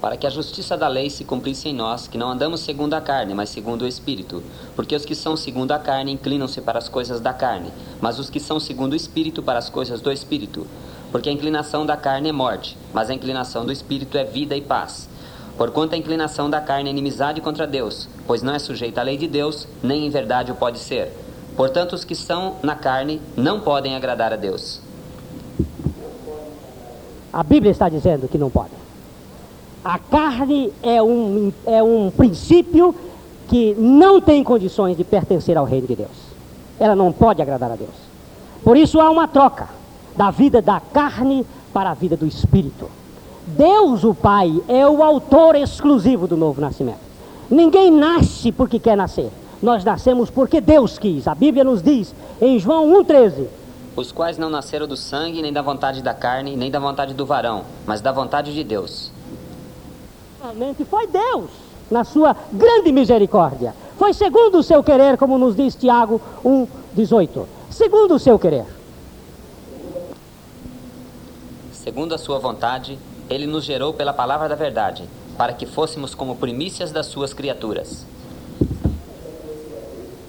[0.00, 3.00] para que a justiça da lei se cumprisse em nós, que não andamos segundo a
[3.00, 4.42] carne, mas segundo o Espírito.
[4.76, 8.30] Porque os que são segundo a carne inclinam-se para as coisas da carne, mas os
[8.30, 10.66] que são segundo o Espírito para as coisas do Espírito.
[11.10, 14.60] Porque a inclinação da carne é morte, mas a inclinação do Espírito é vida e
[14.60, 15.08] paz.
[15.56, 19.16] Porquanto a inclinação da carne é inimizade contra Deus, pois não é sujeita à lei
[19.16, 21.12] de Deus, nem em verdade o pode ser.
[21.56, 24.80] Portanto, os que são na carne não podem agradar a Deus.
[27.32, 28.87] A Bíblia está dizendo que não podem.
[29.88, 32.94] A carne é um, é um princípio
[33.48, 36.10] que não tem condições de pertencer ao reino de Deus.
[36.78, 37.94] Ela não pode agradar a Deus.
[38.62, 39.66] Por isso há uma troca
[40.14, 42.90] da vida da carne para a vida do espírito.
[43.46, 47.00] Deus, o Pai, é o autor exclusivo do novo nascimento.
[47.48, 49.30] Ninguém nasce porque quer nascer.
[49.62, 51.26] Nós nascemos porque Deus quis.
[51.26, 53.46] A Bíblia nos diz em João 1,13:
[53.96, 57.24] Os quais não nasceram do sangue, nem da vontade da carne, nem da vontade do
[57.24, 59.16] varão, mas da vontade de Deus.
[60.40, 61.50] Realmente foi Deus,
[61.90, 63.74] na sua grande misericórdia.
[63.98, 67.44] Foi segundo o seu querer, como nos diz Tiago 1,18.
[67.68, 68.64] Segundo o seu querer.
[71.72, 72.96] Segundo a sua vontade,
[73.28, 75.04] ele nos gerou pela palavra da verdade,
[75.36, 78.06] para que fôssemos como primícias das suas criaturas.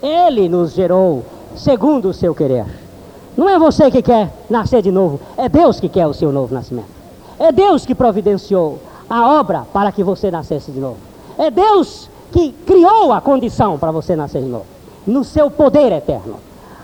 [0.01, 1.23] Ele nos gerou
[1.55, 2.65] segundo o seu querer.
[3.37, 6.53] Não é você que quer nascer de novo, é Deus que quer o seu novo
[6.53, 6.89] nascimento.
[7.37, 10.97] É Deus que providenciou a obra para que você nascesse de novo.
[11.37, 14.65] É Deus que criou a condição para você nascer de novo,
[15.07, 16.35] no seu poder eterno.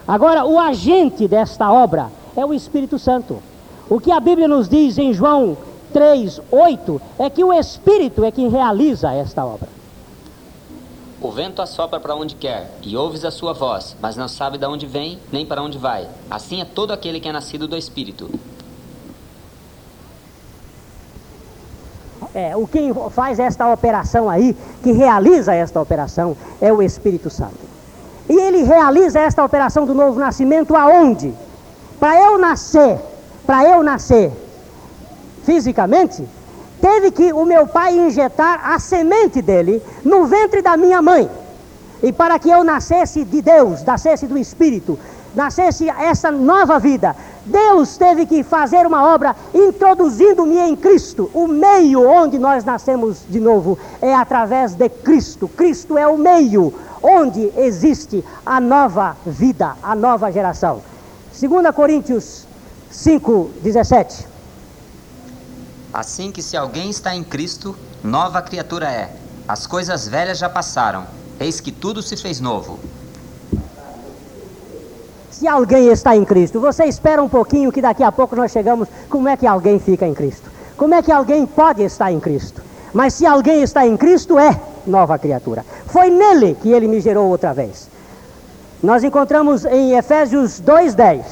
[0.08, 3.38] Agora, o agente desta obra é o Espírito Santo.
[3.90, 5.58] O que a Bíblia nos diz em João
[5.94, 9.70] 3, 8 é que o Espírito é quem realiza esta obra.
[11.22, 14.66] O vento assopra para onde quer, e ouves a sua voz, mas não sabe de
[14.66, 16.08] onde vem, nem para onde vai.
[16.30, 18.30] Assim é todo aquele que é nascido do Espírito.
[22.36, 27.58] É, o quem faz esta operação aí, que realiza esta operação, é o Espírito Santo.
[28.28, 31.34] E ele realiza esta operação do novo nascimento aonde?
[31.98, 33.00] Para eu nascer,
[33.46, 34.34] para eu nascer
[35.46, 36.28] fisicamente,
[36.82, 41.30] teve que o meu pai injetar a semente dele no ventre da minha mãe.
[42.04, 45.00] E para que eu nascesse de Deus, nascesse do Espírito,
[45.34, 47.16] nascesse essa nova vida,
[47.46, 51.30] Deus teve que fazer uma obra introduzindo-me em Cristo.
[51.34, 55.48] O meio onde nós nascemos de novo é através de Cristo.
[55.48, 60.82] Cristo é o meio onde existe a nova vida, a nova geração.
[61.40, 62.48] 2 Coríntios
[62.90, 64.28] 5, 17.
[65.94, 69.16] Assim que se alguém está em Cristo, nova criatura é.
[69.48, 71.06] As coisas velhas já passaram,
[71.40, 72.80] eis que tudo se fez novo.
[75.38, 78.88] Se alguém está em Cristo, você espera um pouquinho que daqui a pouco nós chegamos.
[79.10, 80.50] Como é que alguém fica em Cristo?
[80.78, 82.62] Como é que alguém pode estar em Cristo?
[82.94, 85.66] Mas se alguém está em Cristo, é nova criatura.
[85.88, 87.90] Foi nele que ele me gerou outra vez.
[88.82, 91.26] Nós encontramos em Efésios 2:10.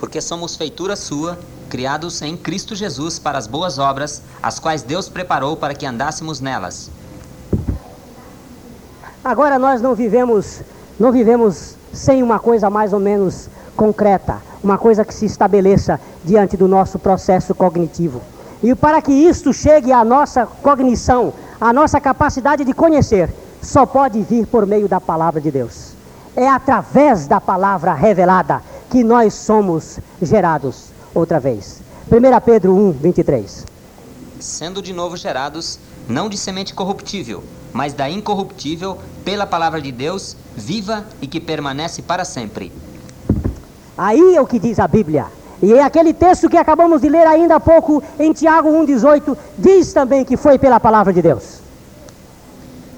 [0.00, 1.38] Porque somos feitura sua,
[1.68, 6.40] criados em Cristo Jesus para as boas obras, as quais Deus preparou para que andássemos
[6.40, 6.90] nelas.
[9.22, 10.62] Agora nós não vivemos,
[10.98, 16.56] não vivemos sem uma coisa mais ou menos concreta, uma coisa que se estabeleça diante
[16.56, 18.20] do nosso processo cognitivo.
[18.62, 24.20] E para que isto chegue à nossa cognição, à nossa capacidade de conhecer, só pode
[24.22, 25.92] vir por meio da palavra de Deus.
[26.36, 31.80] É através da palavra revelada que nós somos gerados outra vez.
[32.10, 33.66] 1 Pedro 1, 23.
[34.40, 40.36] Sendo de novo gerados, não de semente corruptível, mas da incorruptível, pela palavra de Deus,
[40.56, 42.72] viva e que permanece para sempre.
[43.96, 45.26] Aí é o que diz a Bíblia.
[45.62, 49.92] E é aquele texto que acabamos de ler ainda há pouco em Tiago 1,18, diz
[49.92, 51.58] também que foi pela palavra de Deus.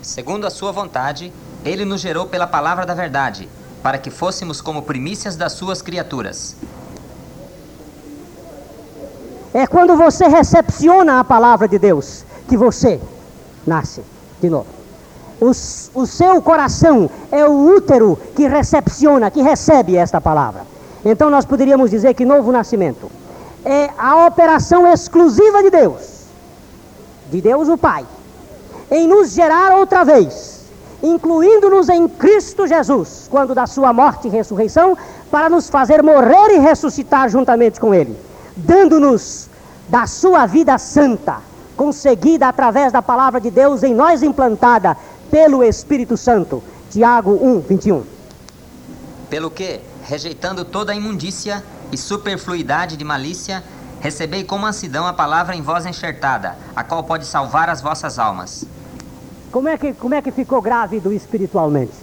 [0.02, 1.32] Segundo a sua vontade,
[1.64, 3.48] ele nos gerou pela palavra da verdade,
[3.82, 6.54] para que fôssemos como primícias das suas criaturas.
[9.52, 13.00] É quando você recepciona a palavra de Deus que você
[13.64, 14.02] nasce
[14.42, 14.66] de novo.
[15.40, 20.66] O, o seu coração é o útero que recepciona, que recebe esta palavra.
[21.04, 23.08] Então nós poderíamos dizer que novo nascimento
[23.64, 26.24] é a operação exclusiva de Deus,
[27.30, 28.04] de Deus o Pai,
[28.90, 30.64] em nos gerar outra vez,
[31.00, 34.98] incluindo-nos em Cristo Jesus, quando da sua morte e ressurreição,
[35.30, 38.18] para nos fazer morrer e ressuscitar juntamente com Ele,
[38.56, 39.48] dando-nos
[39.88, 41.49] da sua vida santa,
[41.80, 44.94] conseguida através da palavra de Deus em nós implantada
[45.30, 46.62] pelo Espírito Santo.
[46.90, 48.02] Tiago 1, 21.
[49.30, 53.64] Pelo que, rejeitando toda a imundícia e superfluidade de malícia,
[53.98, 58.66] recebei com mansidão a palavra em voz enxertada, a qual pode salvar as vossas almas.
[59.50, 61.94] Como é que, como é que ficou grávido espiritualmente?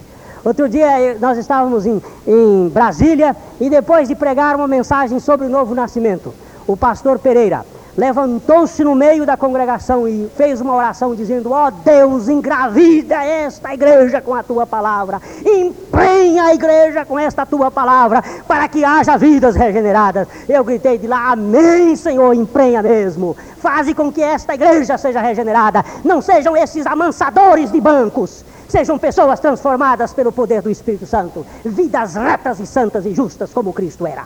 [0.44, 5.46] Outro dia eh, nós estávamos em, em Brasília e depois de pregar uma mensagem sobre
[5.46, 6.34] o novo nascimento,
[6.66, 7.64] o pastor Pereira
[7.98, 13.74] levantou-se no meio da congregação e fez uma oração dizendo: Ó oh Deus, engravida esta
[13.74, 19.18] igreja com a tua palavra, emprenha a igreja com esta tua palavra, para que haja
[19.18, 20.28] vidas regeneradas.
[20.48, 23.36] Eu gritei de lá: Amém, Senhor, emprenha mesmo.
[23.58, 25.84] Faze com que esta igreja seja regenerada.
[26.04, 28.46] Não sejam esses amansadores de bancos.
[28.70, 33.72] Sejam pessoas transformadas pelo poder do Espírito Santo, vidas retas e santas e justas como
[33.72, 34.26] Cristo era.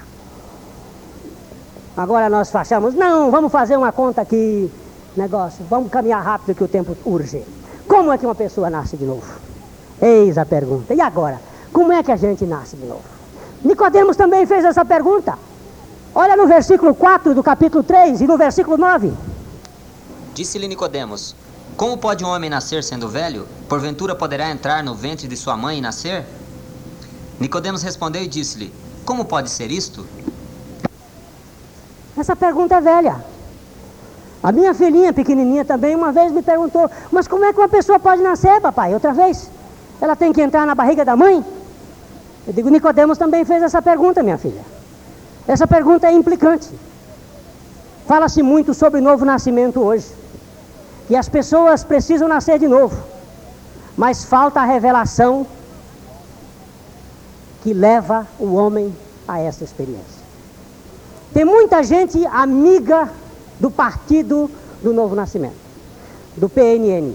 [1.95, 4.71] Agora nós fachamos, não, vamos fazer uma conta aqui,
[5.15, 7.43] negócio, vamos caminhar rápido que o tempo urge.
[7.87, 9.25] Como é que uma pessoa nasce de novo?
[10.01, 10.93] Eis a pergunta.
[10.93, 11.39] E agora?
[11.73, 13.03] Como é que a gente nasce de novo?
[13.63, 15.37] Nicodemos também fez essa pergunta.
[16.15, 19.11] Olha no versículo 4 do capítulo 3 e no versículo 9.
[20.33, 21.35] Disse-lhe Nicodemos:
[21.77, 23.45] Como pode um homem nascer sendo velho?
[23.69, 26.25] Porventura poderá entrar no ventre de sua mãe e nascer?
[27.39, 28.73] Nicodemos respondeu e disse-lhe:
[29.05, 30.05] Como pode ser isto?
[32.21, 33.15] Essa pergunta é velha.
[34.43, 37.99] A minha filhinha pequenininha também uma vez me perguntou: Mas como é que uma pessoa
[37.99, 38.93] pode nascer, papai?
[38.93, 39.49] Outra vez?
[39.99, 41.43] Ela tem que entrar na barriga da mãe?
[42.45, 44.61] Eu digo: Nicodemos também fez essa pergunta, minha filha.
[45.47, 46.69] Essa pergunta é implicante.
[48.05, 50.05] Fala-se muito sobre novo nascimento hoje.
[51.07, 52.95] Que as pessoas precisam nascer de novo.
[53.97, 55.47] Mas falta a revelação
[57.63, 58.95] que leva o homem
[59.27, 60.20] a essa experiência.
[61.33, 63.09] Tem muita gente amiga
[63.59, 64.49] do Partido
[64.81, 65.55] do Novo Nascimento,
[66.35, 67.13] do PNN.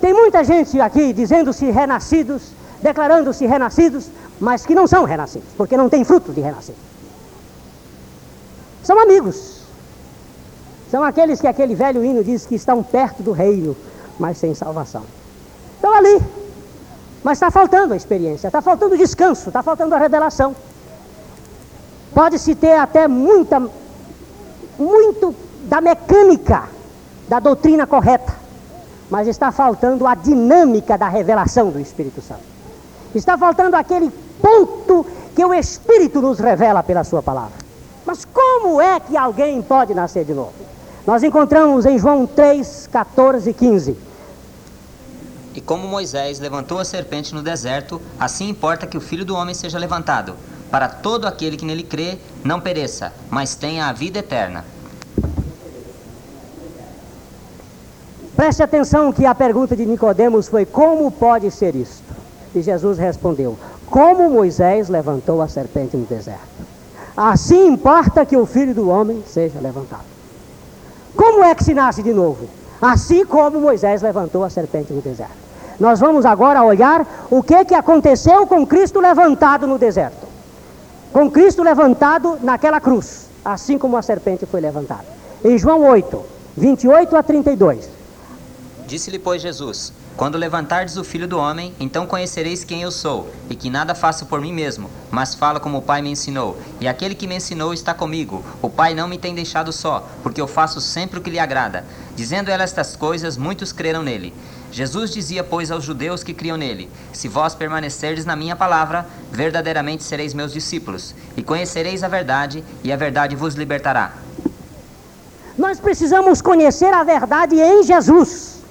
[0.00, 2.42] Tem muita gente aqui dizendo-se renascidos,
[2.82, 4.08] declarando-se renascidos,
[4.40, 6.78] mas que não são renascidos, porque não tem fruto de renascido.
[8.82, 9.62] São amigos.
[10.90, 13.76] São aqueles que aquele velho hino diz que estão perto do reino,
[14.18, 15.04] mas sem salvação.
[15.76, 16.20] Estão ali,
[17.22, 20.54] mas está faltando a experiência, está faltando o descanso, está faltando a revelação.
[22.14, 23.62] Pode-se ter até muita,
[24.78, 25.34] muito
[25.64, 26.64] da mecânica
[27.28, 28.34] da doutrina correta,
[29.10, 32.42] mas está faltando a dinâmica da revelação do Espírito Santo.
[33.14, 34.10] Está faltando aquele
[34.40, 37.62] ponto que o Espírito nos revela pela Sua palavra.
[38.04, 40.52] Mas como é que alguém pode nascer de novo?
[41.06, 43.96] Nós encontramos em João 3, 14 e 15.
[45.54, 49.54] E como Moisés levantou a serpente no deserto, assim importa que o filho do homem
[49.54, 50.34] seja levantado,
[50.72, 54.64] para todo aquele que nele crê não pereça, mas tenha a vida eterna.
[58.34, 62.02] Preste atenção que a pergunta de Nicodemos foi: como pode ser isto?
[62.54, 66.40] E Jesus respondeu: como Moisés levantou a serpente no deserto.
[67.14, 70.10] Assim importa que o filho do homem seja levantado.
[71.14, 72.48] Como é que se nasce de novo?
[72.80, 75.42] Assim como Moisés levantou a serpente no deserto.
[75.78, 80.31] Nós vamos agora olhar o que, que aconteceu com Cristo levantado no deserto.
[81.12, 85.04] Com Cristo levantado naquela cruz, assim como a serpente foi levantada.
[85.44, 86.24] Em João 8,
[86.56, 87.88] 28 a 32.
[88.86, 93.54] Disse-lhe, pois, Jesus: quando levantardes o filho do homem, então conhecereis quem eu sou, e
[93.54, 96.56] que nada faço por mim mesmo, mas falo como o Pai me ensinou.
[96.80, 98.44] E aquele que me ensinou está comigo.
[98.60, 101.84] O Pai não me tem deixado só, porque eu faço sempre o que lhe agrada.
[102.14, 104.34] Dizendo ela estas coisas, muitos creram nele.
[104.72, 110.02] Jesus dizia, pois, aos judeus que criam nele: Se vós permanecerdes na minha palavra, verdadeiramente
[110.02, 114.12] sereis meus discípulos, e conhecereis a verdade, e a verdade vos libertará.
[115.58, 118.62] Nós precisamos conhecer a verdade em Jesus.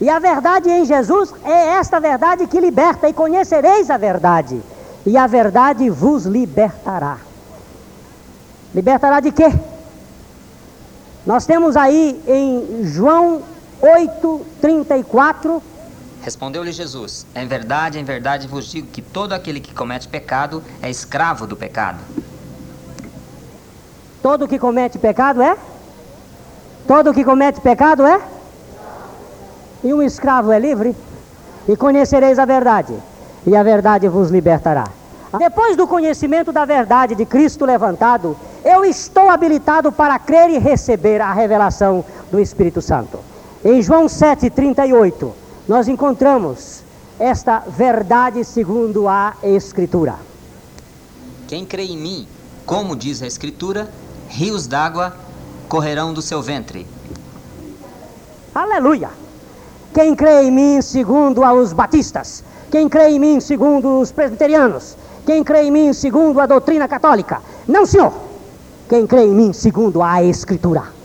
[0.00, 4.60] E a verdade em Jesus é esta verdade que liberta, e conhecereis a verdade,
[5.06, 7.18] e a verdade vos libertará.
[8.74, 9.52] Libertará de quê?
[11.24, 13.42] Nós temos aí em João
[13.80, 15.62] 8, 34.
[16.22, 20.90] Respondeu-lhe Jesus: Em verdade, em verdade vos digo que todo aquele que comete pecado é
[20.90, 22.00] escravo do pecado.
[24.20, 25.56] Todo que comete pecado é?
[26.88, 28.20] Todo que comete pecado é?
[29.84, 30.94] E um escravo é livre?
[31.68, 32.94] E conhecereis a verdade,
[33.46, 34.88] e a verdade vos libertará.
[35.38, 41.20] Depois do conhecimento da verdade de Cristo levantado, eu estou habilitado para crer e receber
[41.20, 43.20] a revelação do Espírito Santo.
[43.70, 45.30] Em João 7,38,
[45.68, 46.80] nós encontramos
[47.18, 50.14] esta verdade segundo a Escritura.
[51.46, 52.26] Quem crê em mim,
[52.64, 53.92] como diz a Escritura,
[54.26, 55.14] rios d'água
[55.68, 56.86] correrão do seu ventre.
[58.54, 59.10] Aleluia!
[59.92, 64.96] Quem crê em mim segundo os batistas, quem crê em mim segundo os presbiterianos,
[65.26, 67.42] quem crê em mim segundo a doutrina católica.
[67.68, 68.14] Não, senhor.
[68.88, 70.96] Quem crê em mim segundo a Escritura.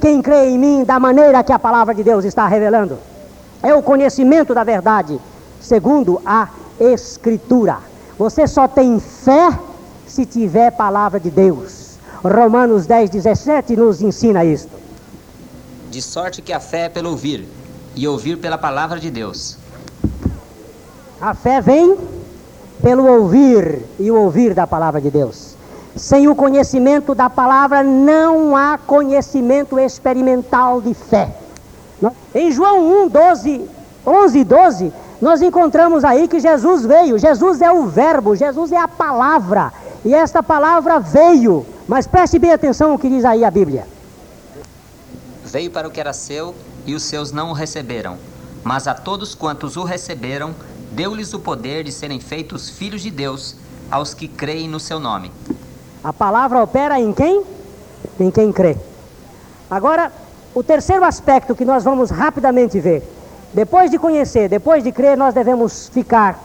[0.00, 2.98] Quem crê em mim da maneira que a palavra de Deus está revelando.
[3.62, 5.20] É o conhecimento da verdade
[5.60, 6.48] segundo a
[6.80, 7.78] Escritura.
[8.18, 9.50] Você só tem fé
[10.06, 11.98] se tiver palavra de Deus.
[12.22, 14.70] Romanos 10, 17 nos ensina isto.
[15.90, 17.46] De sorte que a fé é pelo ouvir
[17.94, 19.58] e ouvir pela palavra de Deus.
[21.20, 21.96] A fé vem
[22.82, 25.54] pelo ouvir e o ouvir da palavra de Deus.
[25.96, 31.28] Sem o conhecimento da palavra não há conhecimento experimental de fé.
[32.34, 33.68] Em João 1, 12,
[34.06, 37.18] 11 e 12, nós encontramos aí que Jesus veio.
[37.18, 39.72] Jesus é o Verbo, Jesus é a palavra.
[40.04, 41.66] E esta palavra veio.
[41.86, 43.86] Mas preste bem atenção o que diz aí a Bíblia.
[45.44, 46.54] Veio para o que era seu
[46.86, 48.16] e os seus não o receberam.
[48.62, 50.54] Mas a todos quantos o receberam,
[50.92, 53.56] deu-lhes o poder de serem feitos filhos de Deus,
[53.90, 55.32] aos que creem no seu nome.
[56.02, 57.42] A palavra opera em quem?
[58.18, 58.76] Em quem crê.
[59.70, 60.12] Agora,
[60.54, 63.02] o terceiro aspecto que nós vamos rapidamente ver.
[63.52, 66.38] Depois de conhecer, depois de crer, nós devemos ficar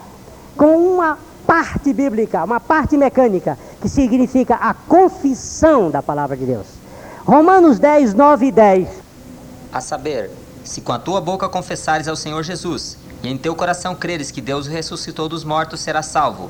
[0.57, 6.65] com uma parte bíblica, uma parte mecânica, que significa a confissão da palavra de Deus.
[7.25, 9.05] Romanos 10, 9 e 10
[9.75, 10.31] a saber,
[10.63, 14.39] se com a tua boca confessares ao Senhor Jesus, e em teu coração creres que
[14.39, 16.49] Deus ressuscitou dos mortos, serás salvo.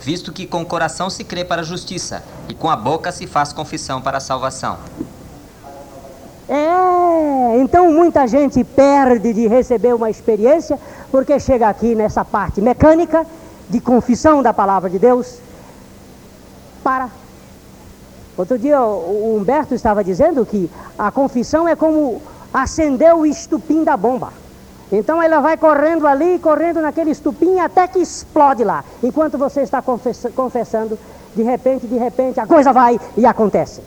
[0.00, 3.26] Visto que com o coração se crê para a justiça, e com a boca se
[3.26, 4.78] faz confissão para a salvação.
[6.48, 10.78] É, então muita gente perde de receber uma experiência,
[11.10, 13.26] porque chega aqui nessa parte mecânica
[13.68, 15.38] de confissão da palavra de Deus.
[16.82, 17.08] Para.
[18.36, 22.20] Outro dia o Humberto estava dizendo que a confissão é como
[22.52, 24.32] acendeu o estupim da bomba.
[24.92, 28.84] Então ela vai correndo ali, correndo naquele estupim até que explode lá.
[29.02, 30.98] Enquanto você está confessando,
[31.34, 33.82] de repente, de repente, a coisa vai e acontece.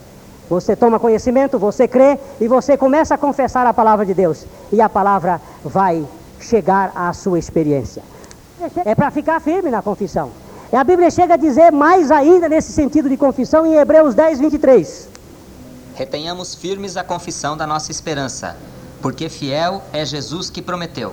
[0.50, 4.46] Você toma conhecimento, você crê e você começa a confessar a palavra de Deus.
[4.72, 6.06] E a palavra vai
[6.40, 8.02] chegar à sua experiência.
[8.86, 10.32] É para ficar firme na confissão.
[10.72, 14.40] E a Bíblia chega a dizer mais ainda nesse sentido de confissão em Hebreus 10,
[14.40, 15.14] 23
[15.94, 18.58] retenhamos firmes a confissão da nossa esperança,
[19.04, 21.12] porque fiel é Jesus que prometeu.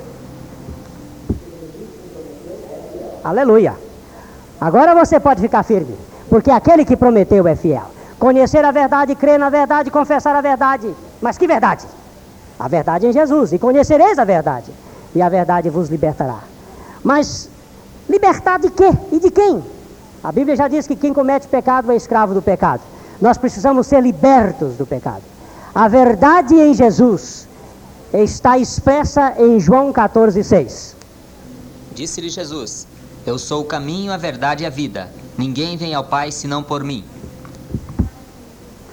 [3.24, 3.74] Aleluia.
[4.60, 5.96] Agora você pode ficar firme,
[6.28, 7.90] porque aquele que prometeu é fiel.
[8.16, 10.94] Conhecer a verdade, crer na verdade, confessar a verdade.
[11.20, 11.84] Mas que verdade?
[12.60, 13.52] A verdade em Jesus.
[13.52, 14.70] E conhecereis a verdade,
[15.12, 16.38] e a verdade vos libertará.
[17.02, 17.50] Mas
[18.08, 19.64] libertar de quê e de quem?
[20.22, 22.82] A Bíblia já diz que quem comete pecado é escravo do pecado.
[23.20, 25.22] Nós precisamos ser libertos do pecado.
[25.74, 27.49] A verdade em Jesus
[28.12, 30.94] está expressa em João 14,6.
[31.94, 32.86] Disse-lhe Jesus:
[33.26, 35.08] Eu sou o caminho, a verdade e a vida.
[35.38, 37.04] Ninguém vem ao Pai senão por mim.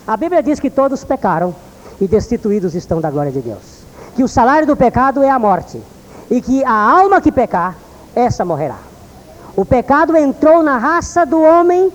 [0.06, 1.56] A Bíblia diz que todos pecaram
[2.00, 3.84] e destituídos estão da glória de Deus.
[4.16, 5.82] Que o salário do pecado é a morte
[6.30, 7.78] e que a alma que pecar,
[8.16, 8.78] essa morrerá.
[9.56, 11.92] O pecado entrou na raça do homem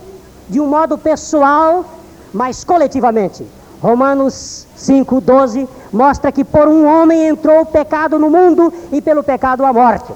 [0.48, 1.84] de um modo pessoal,
[2.32, 3.46] mas coletivamente.
[3.82, 9.66] Romanos 5,12 mostra que por um homem entrou o pecado no mundo e pelo pecado
[9.66, 10.12] a morte.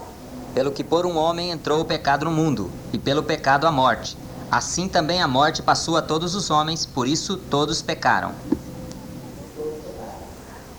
[0.54, 4.16] Pelo que por um homem entrou o pecado no mundo, e pelo pecado a morte.
[4.48, 8.30] Assim também a morte passou a todos os homens, por isso todos pecaram.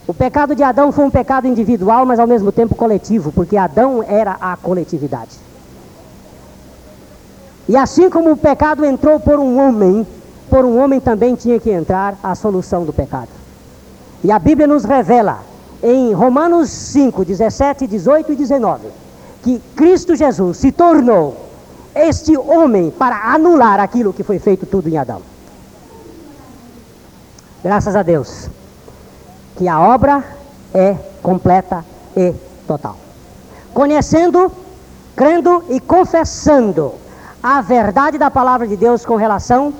[0.07, 4.01] O pecado de Adão foi um pecado individual, mas ao mesmo tempo coletivo, porque Adão
[4.01, 5.31] era a coletividade.
[7.67, 10.07] E assim como o pecado entrou por um homem,
[10.57, 13.27] por um homem também tinha que entrar a solução do pecado.
[14.23, 15.41] E a Bíblia nos revela
[15.83, 18.87] em Romanos 5, 17, 18 e 19
[19.43, 21.37] que Cristo Jesus se tornou
[21.93, 25.21] este homem para anular aquilo que foi feito tudo em Adão.
[27.63, 28.49] Graças a Deus
[29.57, 30.23] que a obra
[30.73, 31.85] é completa
[32.15, 32.33] e
[32.65, 32.97] total.
[33.75, 34.51] Conhecendo,
[35.15, 36.95] crendo e confessando
[37.43, 39.71] a verdade da palavra de Deus com relação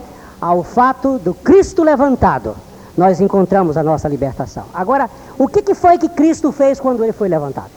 [0.42, 2.56] ao fato do Cristo levantado,
[2.96, 4.66] nós encontramos a nossa libertação.
[4.74, 7.70] Agora, o que, que foi que Cristo fez quando ele foi levantado?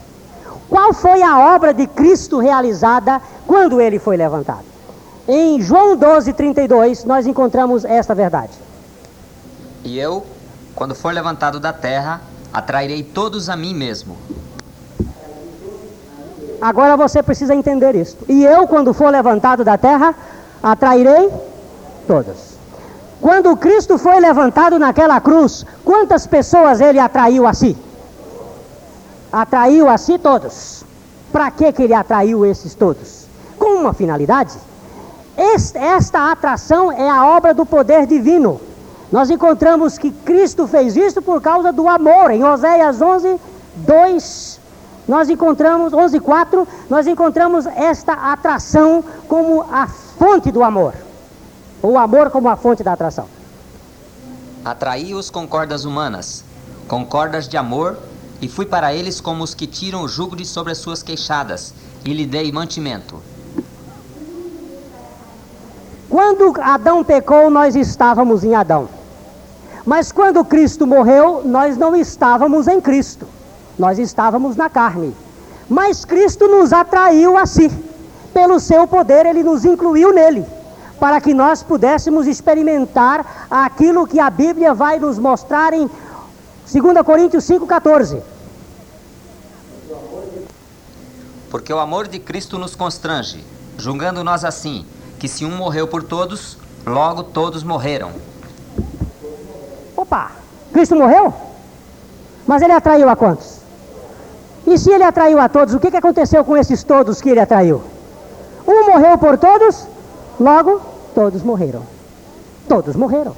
[0.68, 4.64] Qual foi a obra de Cristo realizada quando ele foi levantado?
[5.28, 8.52] Em João 12, 32, nós encontramos esta verdade.
[9.84, 10.24] E eu,
[10.74, 12.20] quando for levantado da terra,
[12.52, 14.16] atrairei todos a mim mesmo.
[16.60, 18.16] Agora você precisa entender isso.
[18.28, 20.14] E eu, quando for levantado da terra,
[20.62, 21.30] atrairei
[22.06, 22.49] todos.
[23.20, 27.76] Quando Cristo foi levantado naquela cruz, quantas pessoas ele atraiu a si?
[29.30, 30.84] Atraiu a si todos.
[31.30, 33.26] Para que, que ele atraiu esses todos?
[33.58, 34.54] Com uma finalidade.
[35.36, 38.60] Esta atração é a obra do poder divino.
[39.12, 42.30] Nós encontramos que Cristo fez isso por causa do amor.
[42.30, 43.38] Em Oséias 11,
[43.76, 44.60] 2,
[45.06, 50.94] nós encontramos, 11.4, nós encontramos esta atração como a fonte do amor.
[51.82, 53.26] O amor como a fonte da atração.
[54.64, 56.44] Atraí-os com cordas humanas,
[56.86, 57.96] com cordas de amor,
[58.42, 61.72] e fui para eles como os que tiram o jugo de sobre as suas queixadas,
[62.04, 63.22] e lhe dei mantimento.
[66.08, 68.88] Quando Adão pecou, nós estávamos em Adão.
[69.86, 73.26] Mas quando Cristo morreu, nós não estávamos em Cristo.
[73.78, 75.14] Nós estávamos na carne.
[75.68, 77.70] Mas Cristo nos atraiu a si.
[78.34, 80.44] Pelo seu poder, ele nos incluiu nele,
[81.00, 85.90] para que nós pudéssemos experimentar aquilo que a Bíblia vai nos mostrar em
[86.70, 88.20] 2 Coríntios 5,14.
[91.50, 93.42] Porque o amor de Cristo nos constrange,
[93.76, 94.84] julgando nós assim,
[95.18, 98.12] que se um morreu por todos, logo todos morreram.
[99.96, 100.32] Opa,
[100.72, 101.34] Cristo morreu?
[102.46, 103.58] Mas ele atraiu a quantos?
[104.66, 107.40] E se ele atraiu a todos, o que, que aconteceu com esses todos que ele
[107.40, 107.82] atraiu?
[108.66, 109.86] Um morreu por todos,
[110.40, 110.80] logo
[111.14, 111.82] todos morreram.
[112.66, 113.36] Todos morreram.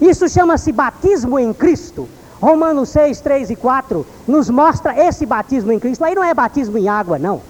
[0.00, 2.08] Isso chama-se batismo em Cristo.
[2.40, 6.04] Romanos 6, 3 e 4 nos mostra esse batismo em Cristo.
[6.04, 7.42] Aí não é batismo em água, não.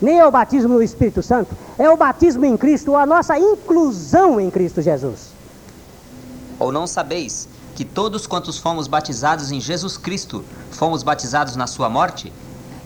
[0.00, 1.56] Nem é o batismo no Espírito Santo.
[1.78, 5.30] É o batismo em Cristo, a nossa inclusão em Cristo Jesus.
[6.58, 11.88] Ou não sabeis que todos quantos fomos batizados em Jesus Cristo fomos batizados na sua
[11.88, 12.30] morte?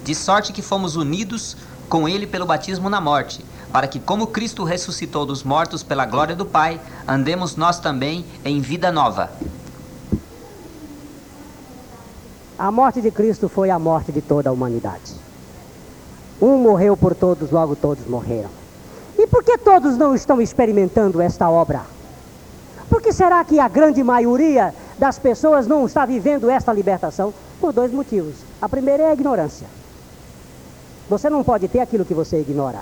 [0.04, 1.56] De sorte que fomos unidos
[1.88, 6.34] com ele pelo batismo na morte, para que, como Cristo ressuscitou dos mortos pela glória
[6.34, 9.30] do Pai, andemos nós também em vida nova.
[12.58, 15.14] A morte de Cristo foi a morte de toda a humanidade.
[16.42, 18.50] Um morreu por todos, logo todos morreram.
[19.18, 21.82] E por que todos não estão experimentando esta obra?
[22.88, 27.32] Por que será que a grande maioria das pessoas não está vivendo esta libertação?
[27.60, 28.34] Por dois motivos.
[28.60, 29.66] A primeira é a ignorância.
[31.08, 32.80] Você não pode ter aquilo que você ignora.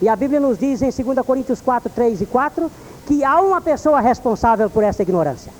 [0.00, 2.70] E a Bíblia nos diz em 2 Coríntios 4, 3 e 4
[3.06, 5.52] que há uma pessoa responsável por essa ignorância.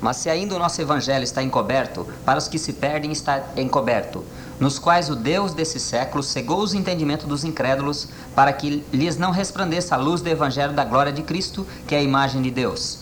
[0.00, 4.22] Mas se ainda o nosso evangelho está encoberto, para os que se perdem está encoberto,
[4.60, 9.30] nos quais o Deus desse século cegou os entendimentos dos incrédulos, para que lhes não
[9.30, 12.98] resplandeça a luz do Evangelho da glória de Cristo, que é a imagem de Deus.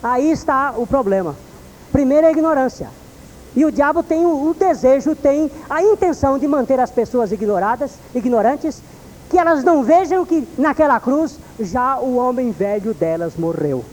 [0.00, 1.34] Aí está o problema.
[1.90, 3.01] Primeiro é a ignorância.
[3.54, 8.82] E o diabo tem o, desejo, tem a intenção de manter as pessoas ignoradas, ignorantes,
[9.28, 13.84] que elas não vejam que naquela cruz já o homem velho delas morreu.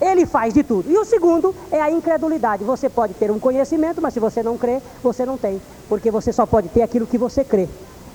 [0.00, 0.90] Ele faz de tudo.
[0.90, 2.62] E o segundo é a incredulidade.
[2.62, 5.60] Você pode ter um conhecimento, mas se você não crê, você não tem.
[5.88, 7.68] Porque você só pode ter aquilo que você crê.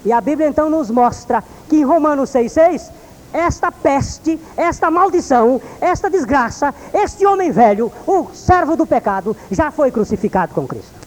[0.06, 2.89] E a Bíblia então nos mostra que em Romanos 6,6,
[3.34, 9.91] esta peste, esta maldição, esta desgraça, este homem velho, o servo do pecado, já foi
[9.91, 11.03] crucificado com Cristo.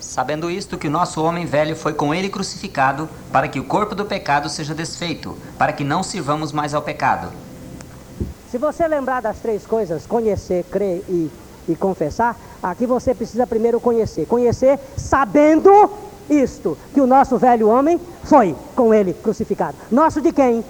[0.00, 3.94] Sabendo isto, que o nosso homem velho foi com ele crucificado, para que o corpo
[3.94, 7.28] do pecado seja desfeito, para que não sirvamos mais ao pecado.
[8.50, 11.30] Se você lembrar das três coisas, conhecer, crer e,
[11.68, 14.24] e confessar, aqui você precisa primeiro conhecer.
[14.26, 15.90] Conhecer sabendo
[16.30, 19.76] isto, que o nosso velho homem foi com ele crucificado.
[19.90, 20.64] Nosso de quem?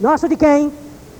[0.00, 0.72] Nosso de quem?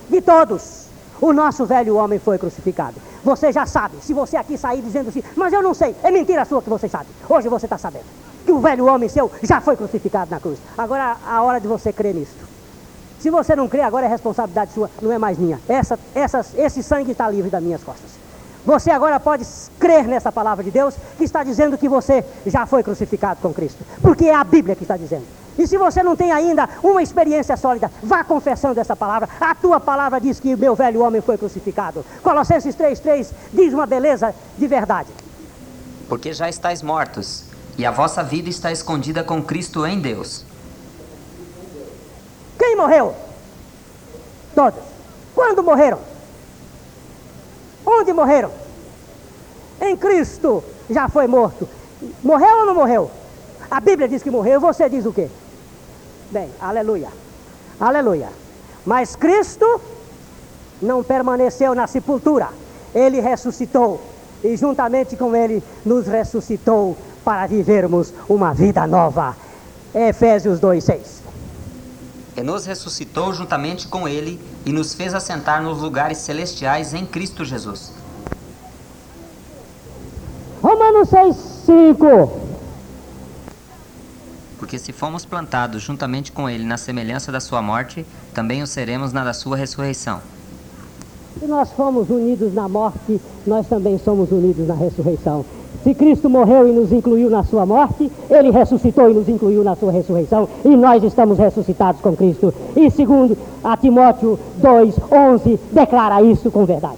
[0.09, 0.87] De todos.
[1.19, 2.95] O nosso velho homem foi crucificado.
[3.23, 3.97] Você já sabe.
[4.01, 6.87] Se você aqui sair dizendo assim, mas eu não sei, é mentira sua que você
[6.87, 7.07] sabe.
[7.27, 8.05] Hoje você está sabendo
[8.45, 10.57] que o velho homem seu já foi crucificado na cruz.
[10.77, 12.47] Agora a hora de você crer nisto.
[13.19, 15.59] Se você não crê, agora é responsabilidade sua, não é mais minha.
[15.67, 18.18] Essa, essa, esse sangue está livre das minhas costas.
[18.65, 19.45] Você agora pode
[19.79, 23.83] crer nessa palavra de Deus que está dizendo que você já foi crucificado com Cristo.
[24.01, 25.25] Porque é a Bíblia que está dizendo.
[25.57, 29.27] E se você não tem ainda uma experiência sólida, vá confessando essa palavra.
[29.41, 32.05] A tua palavra diz que meu velho homem foi crucificado.
[32.23, 35.09] Colossenses 3,3 diz uma beleza de verdade.
[36.07, 37.43] Porque já estáis mortos,
[37.77, 40.45] e a vossa vida está escondida com Cristo em Deus.
[42.57, 43.13] Quem morreu?
[44.55, 44.83] Todos.
[45.35, 45.99] Quando morreram?
[47.99, 48.49] Onde morreram?
[49.81, 51.67] Em Cristo já foi morto.
[52.23, 53.11] Morreu ou não morreu?
[53.69, 55.27] A Bíblia diz que morreu, você diz o quê?
[56.31, 57.09] Bem, aleluia.
[57.77, 58.29] Aleluia.
[58.85, 59.81] Mas Cristo
[60.81, 62.47] não permaneceu na sepultura.
[62.95, 63.99] Ele ressuscitou
[64.43, 66.95] e juntamente com ele nos ressuscitou
[67.25, 69.35] para vivermos uma vida nova.
[69.93, 71.18] Efésios 2:6.
[72.39, 77.43] E nos ressuscitou juntamente com ele e nos fez assentar nos lugares celestiais em Cristo
[77.43, 77.91] Jesus.
[80.61, 82.49] Romanos 6:5
[84.57, 89.11] porque se fomos plantados juntamente com ele na semelhança da sua morte, também o seremos
[89.11, 90.21] na da sua ressurreição.
[91.39, 95.43] Se nós fomos unidos na morte, nós também somos unidos na ressurreição.
[95.83, 99.75] Se Cristo morreu e nos incluiu na sua morte, ele ressuscitou e nos incluiu na
[99.75, 102.53] sua ressurreição, e nós estamos ressuscitados com Cristo.
[102.75, 106.97] E segundo a Timóteo 2:11 declara isso com verdade.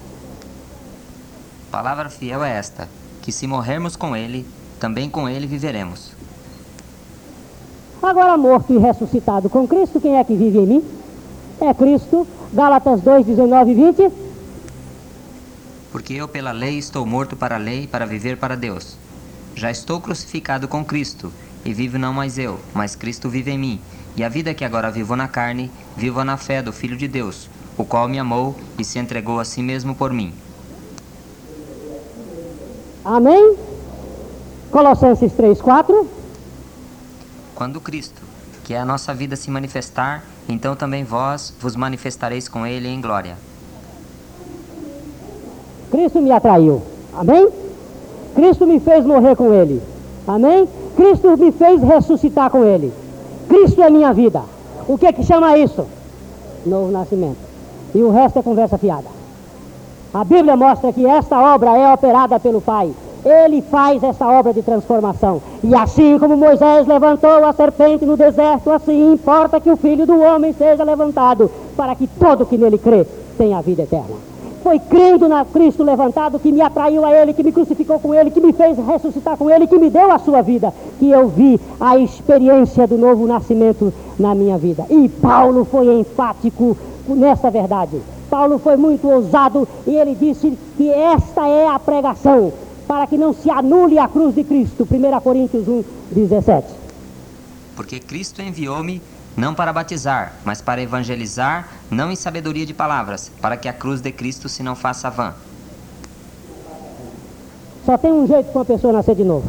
[1.72, 2.88] Palavra fiel é esta:
[3.22, 4.46] que se morrermos com ele,
[4.80, 6.12] também com ele viveremos.
[8.02, 10.84] Agora, morto e ressuscitado com Cristo, quem é que vive em mim?
[11.62, 12.26] É Cristo.
[12.52, 14.12] Gálatas 2, 19 e 20.
[15.92, 18.98] Porque eu, pela lei, estou morto para a lei, para viver para Deus.
[19.56, 21.32] Já estou crucificado com Cristo,
[21.66, 23.82] e vivo não mais eu, mas Cristo vive em mim.
[24.16, 27.50] E a vida que agora vivo na carne, vivo na fé do Filho de Deus,
[27.78, 30.34] o qual me amou e se entregou a si mesmo por mim.
[33.04, 33.58] Amém?
[34.70, 36.10] Colossenses 3, 4.
[37.56, 38.22] Quando Cristo,
[38.64, 43.02] que é a nossa vida, se manifestar, então também vós vos manifestareis com Ele em
[43.02, 43.38] glória.
[45.92, 46.82] Cristo me atraiu.
[47.14, 47.50] Amém?
[48.34, 49.82] Cristo me fez morrer com Ele.
[50.26, 50.68] Amém?
[50.96, 52.94] Cristo me fez ressuscitar com Ele.
[53.50, 54.42] Cristo é minha vida.
[54.88, 55.86] O que é que chama isso?
[56.66, 57.38] Novo nascimento.
[57.94, 59.08] E o resto é conversa fiada.
[60.14, 62.92] A Bíblia mostra que esta obra é operada pelo Pai.
[63.24, 65.42] Ele faz essa obra de transformação.
[65.64, 70.20] E assim como Moisés levantou a serpente no deserto, assim importa que o filho do
[70.20, 73.06] homem seja levantado, para que todo que nele crê
[73.38, 74.31] tenha vida eterna.
[74.64, 78.30] Foi crendo na Cristo levantado que me atraiu a Ele, que me crucificou com Ele,
[78.30, 81.60] que me fez ressuscitar com Ele, que me deu a sua vida, que eu vi
[81.80, 84.86] a experiência do novo nascimento na minha vida.
[84.90, 88.02] E Paulo foi enfático nessa verdade.
[88.30, 92.54] Paulo foi muito ousado e ele disse que esta é a pregação
[92.88, 94.88] para que não se anule a cruz de Cristo.
[94.90, 96.68] 1 Coríntios 1, 17.
[97.76, 99.02] Porque Cristo enviou-me
[99.36, 104.02] não para batizar, mas para evangelizar, não em sabedoria de palavras, para que a cruz
[104.02, 105.34] de Cristo se não faça vã.
[107.86, 109.48] Só tem um jeito para uma pessoa nascer de novo.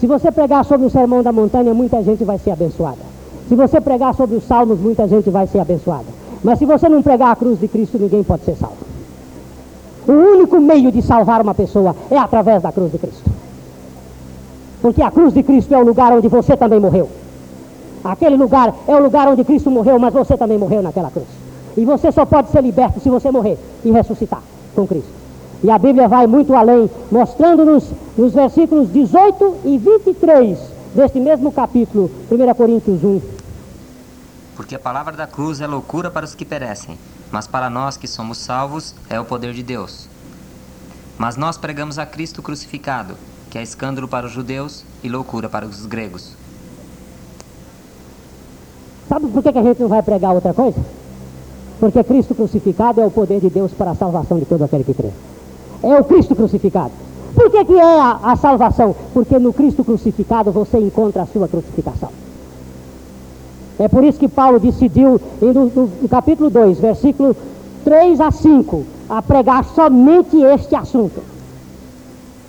[0.00, 3.00] Se você pregar sobre o sermão da montanha, muita gente vai ser abençoada.
[3.48, 6.06] Se você pregar sobre os salmos, muita gente vai ser abençoada.
[6.44, 8.76] Mas se você não pregar a cruz de Cristo, ninguém pode ser salvo.
[10.06, 13.30] O único meio de salvar uma pessoa é através da cruz de Cristo.
[14.82, 17.08] Porque a cruz de Cristo é o lugar onde você também morreu.
[18.04, 21.26] Aquele lugar é o lugar onde Cristo morreu, mas você também morreu naquela cruz.
[21.76, 24.42] E você só pode ser liberto se você morrer e ressuscitar
[24.74, 25.10] com Cristo.
[25.62, 30.58] E a Bíblia vai muito além, mostrando-nos nos versículos 18 e 23
[30.94, 33.20] deste mesmo capítulo, 1 Coríntios 1.
[34.54, 36.98] Porque a palavra da cruz é loucura para os que perecem,
[37.30, 40.08] mas para nós que somos salvos é o poder de Deus.
[41.18, 43.14] Mas nós pregamos a Cristo crucificado,
[43.50, 46.34] que é escândalo para os judeus e loucura para os gregos.
[49.08, 50.78] Sabe por que a gente não vai pregar outra coisa?
[51.78, 54.94] Porque Cristo crucificado é o poder de Deus para a salvação de todo aquele que
[54.94, 55.10] crê.
[55.82, 56.92] É o Cristo crucificado.
[57.34, 58.96] Por que, que é a, a salvação?
[59.12, 62.10] Porque no Cristo crucificado você encontra a sua crucificação.
[63.78, 67.36] É por isso que Paulo decidiu, no, no, no capítulo 2, versículo
[67.84, 71.22] 3 a 5, a pregar somente este assunto.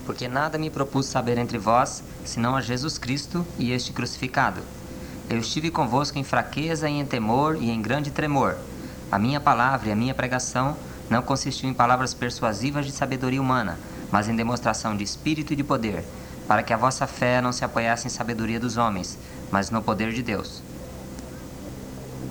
[0.06, 4.62] Porque nada me propus saber entre vós, senão a Jesus Cristo e este crucificado.
[5.30, 8.56] Eu estive convosco em fraqueza e em temor e em grande tremor.
[9.12, 10.74] A minha palavra e a minha pregação
[11.10, 13.78] não consistiu em palavras persuasivas de sabedoria humana,
[14.10, 16.04] mas em demonstração de espírito e de poder,
[16.48, 19.18] para que a vossa fé não se apoiasse em sabedoria dos homens,
[19.52, 20.62] mas no poder de Deus.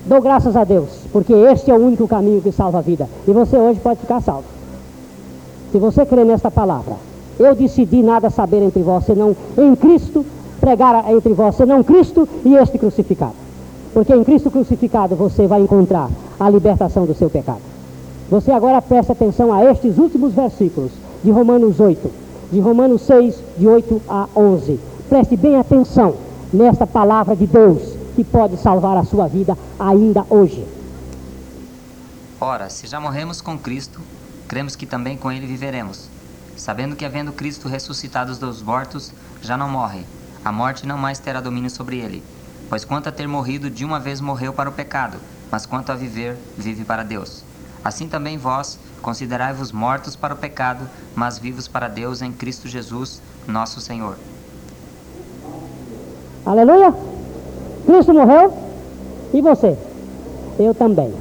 [0.06, 3.06] Dou graças a Deus, porque este é o único caminho que salva a vida.
[3.28, 4.46] E você hoje pode ficar salvo.
[5.70, 6.94] Se você crê nesta palavra,
[7.38, 10.24] eu decidi nada saber entre vós, senão em Cristo,
[10.66, 13.36] pregar entre vós, senão Cristo e este crucificado.
[13.94, 16.10] Porque em Cristo crucificado você vai encontrar
[16.40, 17.60] a libertação do seu pecado.
[18.28, 20.90] Você agora presta atenção a estes últimos versículos
[21.22, 22.10] de Romanos 8,
[22.50, 24.80] de Romanos 6, de 8 a 11.
[25.08, 26.16] Preste bem atenção
[26.52, 30.66] nesta palavra de Deus que pode salvar a sua vida ainda hoje.
[32.40, 34.00] Ora, se já morremos com Cristo,
[34.48, 36.08] cremos que também com Ele viveremos,
[36.56, 40.04] sabendo que, havendo Cristo ressuscitado dos mortos, já não morre.
[40.46, 42.22] A morte não mais terá domínio sobre ele.
[42.68, 45.18] Pois quanto a ter morrido, de uma vez morreu para o pecado,
[45.50, 47.42] mas quanto a viver, vive para Deus.
[47.84, 53.20] Assim também vós, considerai-vos mortos para o pecado, mas vivos para Deus em Cristo Jesus,
[53.48, 54.16] nosso Senhor.
[56.46, 56.94] Aleluia!
[57.84, 58.56] Cristo morreu
[59.34, 59.76] e você?
[60.60, 61.12] Eu também.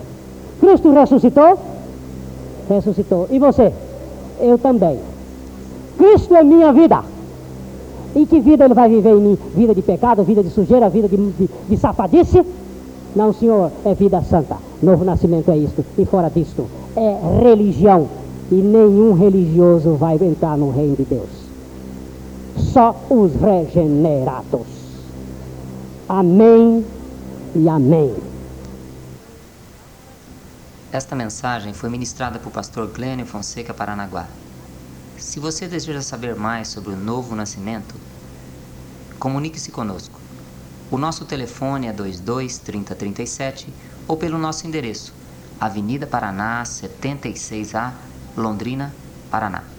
[0.59, 1.59] Cristo ressuscitou?
[2.69, 3.27] Ressuscitou.
[3.31, 3.73] E você?
[4.39, 4.99] Eu também.
[5.97, 7.14] Cristo é minha vida.
[8.15, 9.37] E que vida ele vai viver em mim?
[9.53, 12.41] Vida de pecado, vida de sujeira, vida de, de, de safadice?
[13.15, 14.57] Não, Senhor, é vida santa.
[14.81, 15.83] Novo nascimento é isto.
[15.97, 18.07] E fora disto, é religião.
[18.51, 21.29] E nenhum religioso vai entrar no reino de Deus.
[22.57, 24.67] Só os regenerados.
[26.07, 26.85] Amém
[27.55, 28.13] e amém.
[30.91, 34.27] Esta mensagem foi ministrada por pastor Glênio Fonseca Paranaguá.
[35.25, 37.95] Se você deseja saber mais sobre o novo nascimento,
[39.19, 40.19] comunique-se conosco.
[40.91, 43.73] O nosso telefone é 22 30 37
[44.07, 45.15] ou pelo nosso endereço,
[45.59, 47.91] Avenida Paraná 76A,
[48.37, 48.93] Londrina,
[49.31, 49.74] Paraná.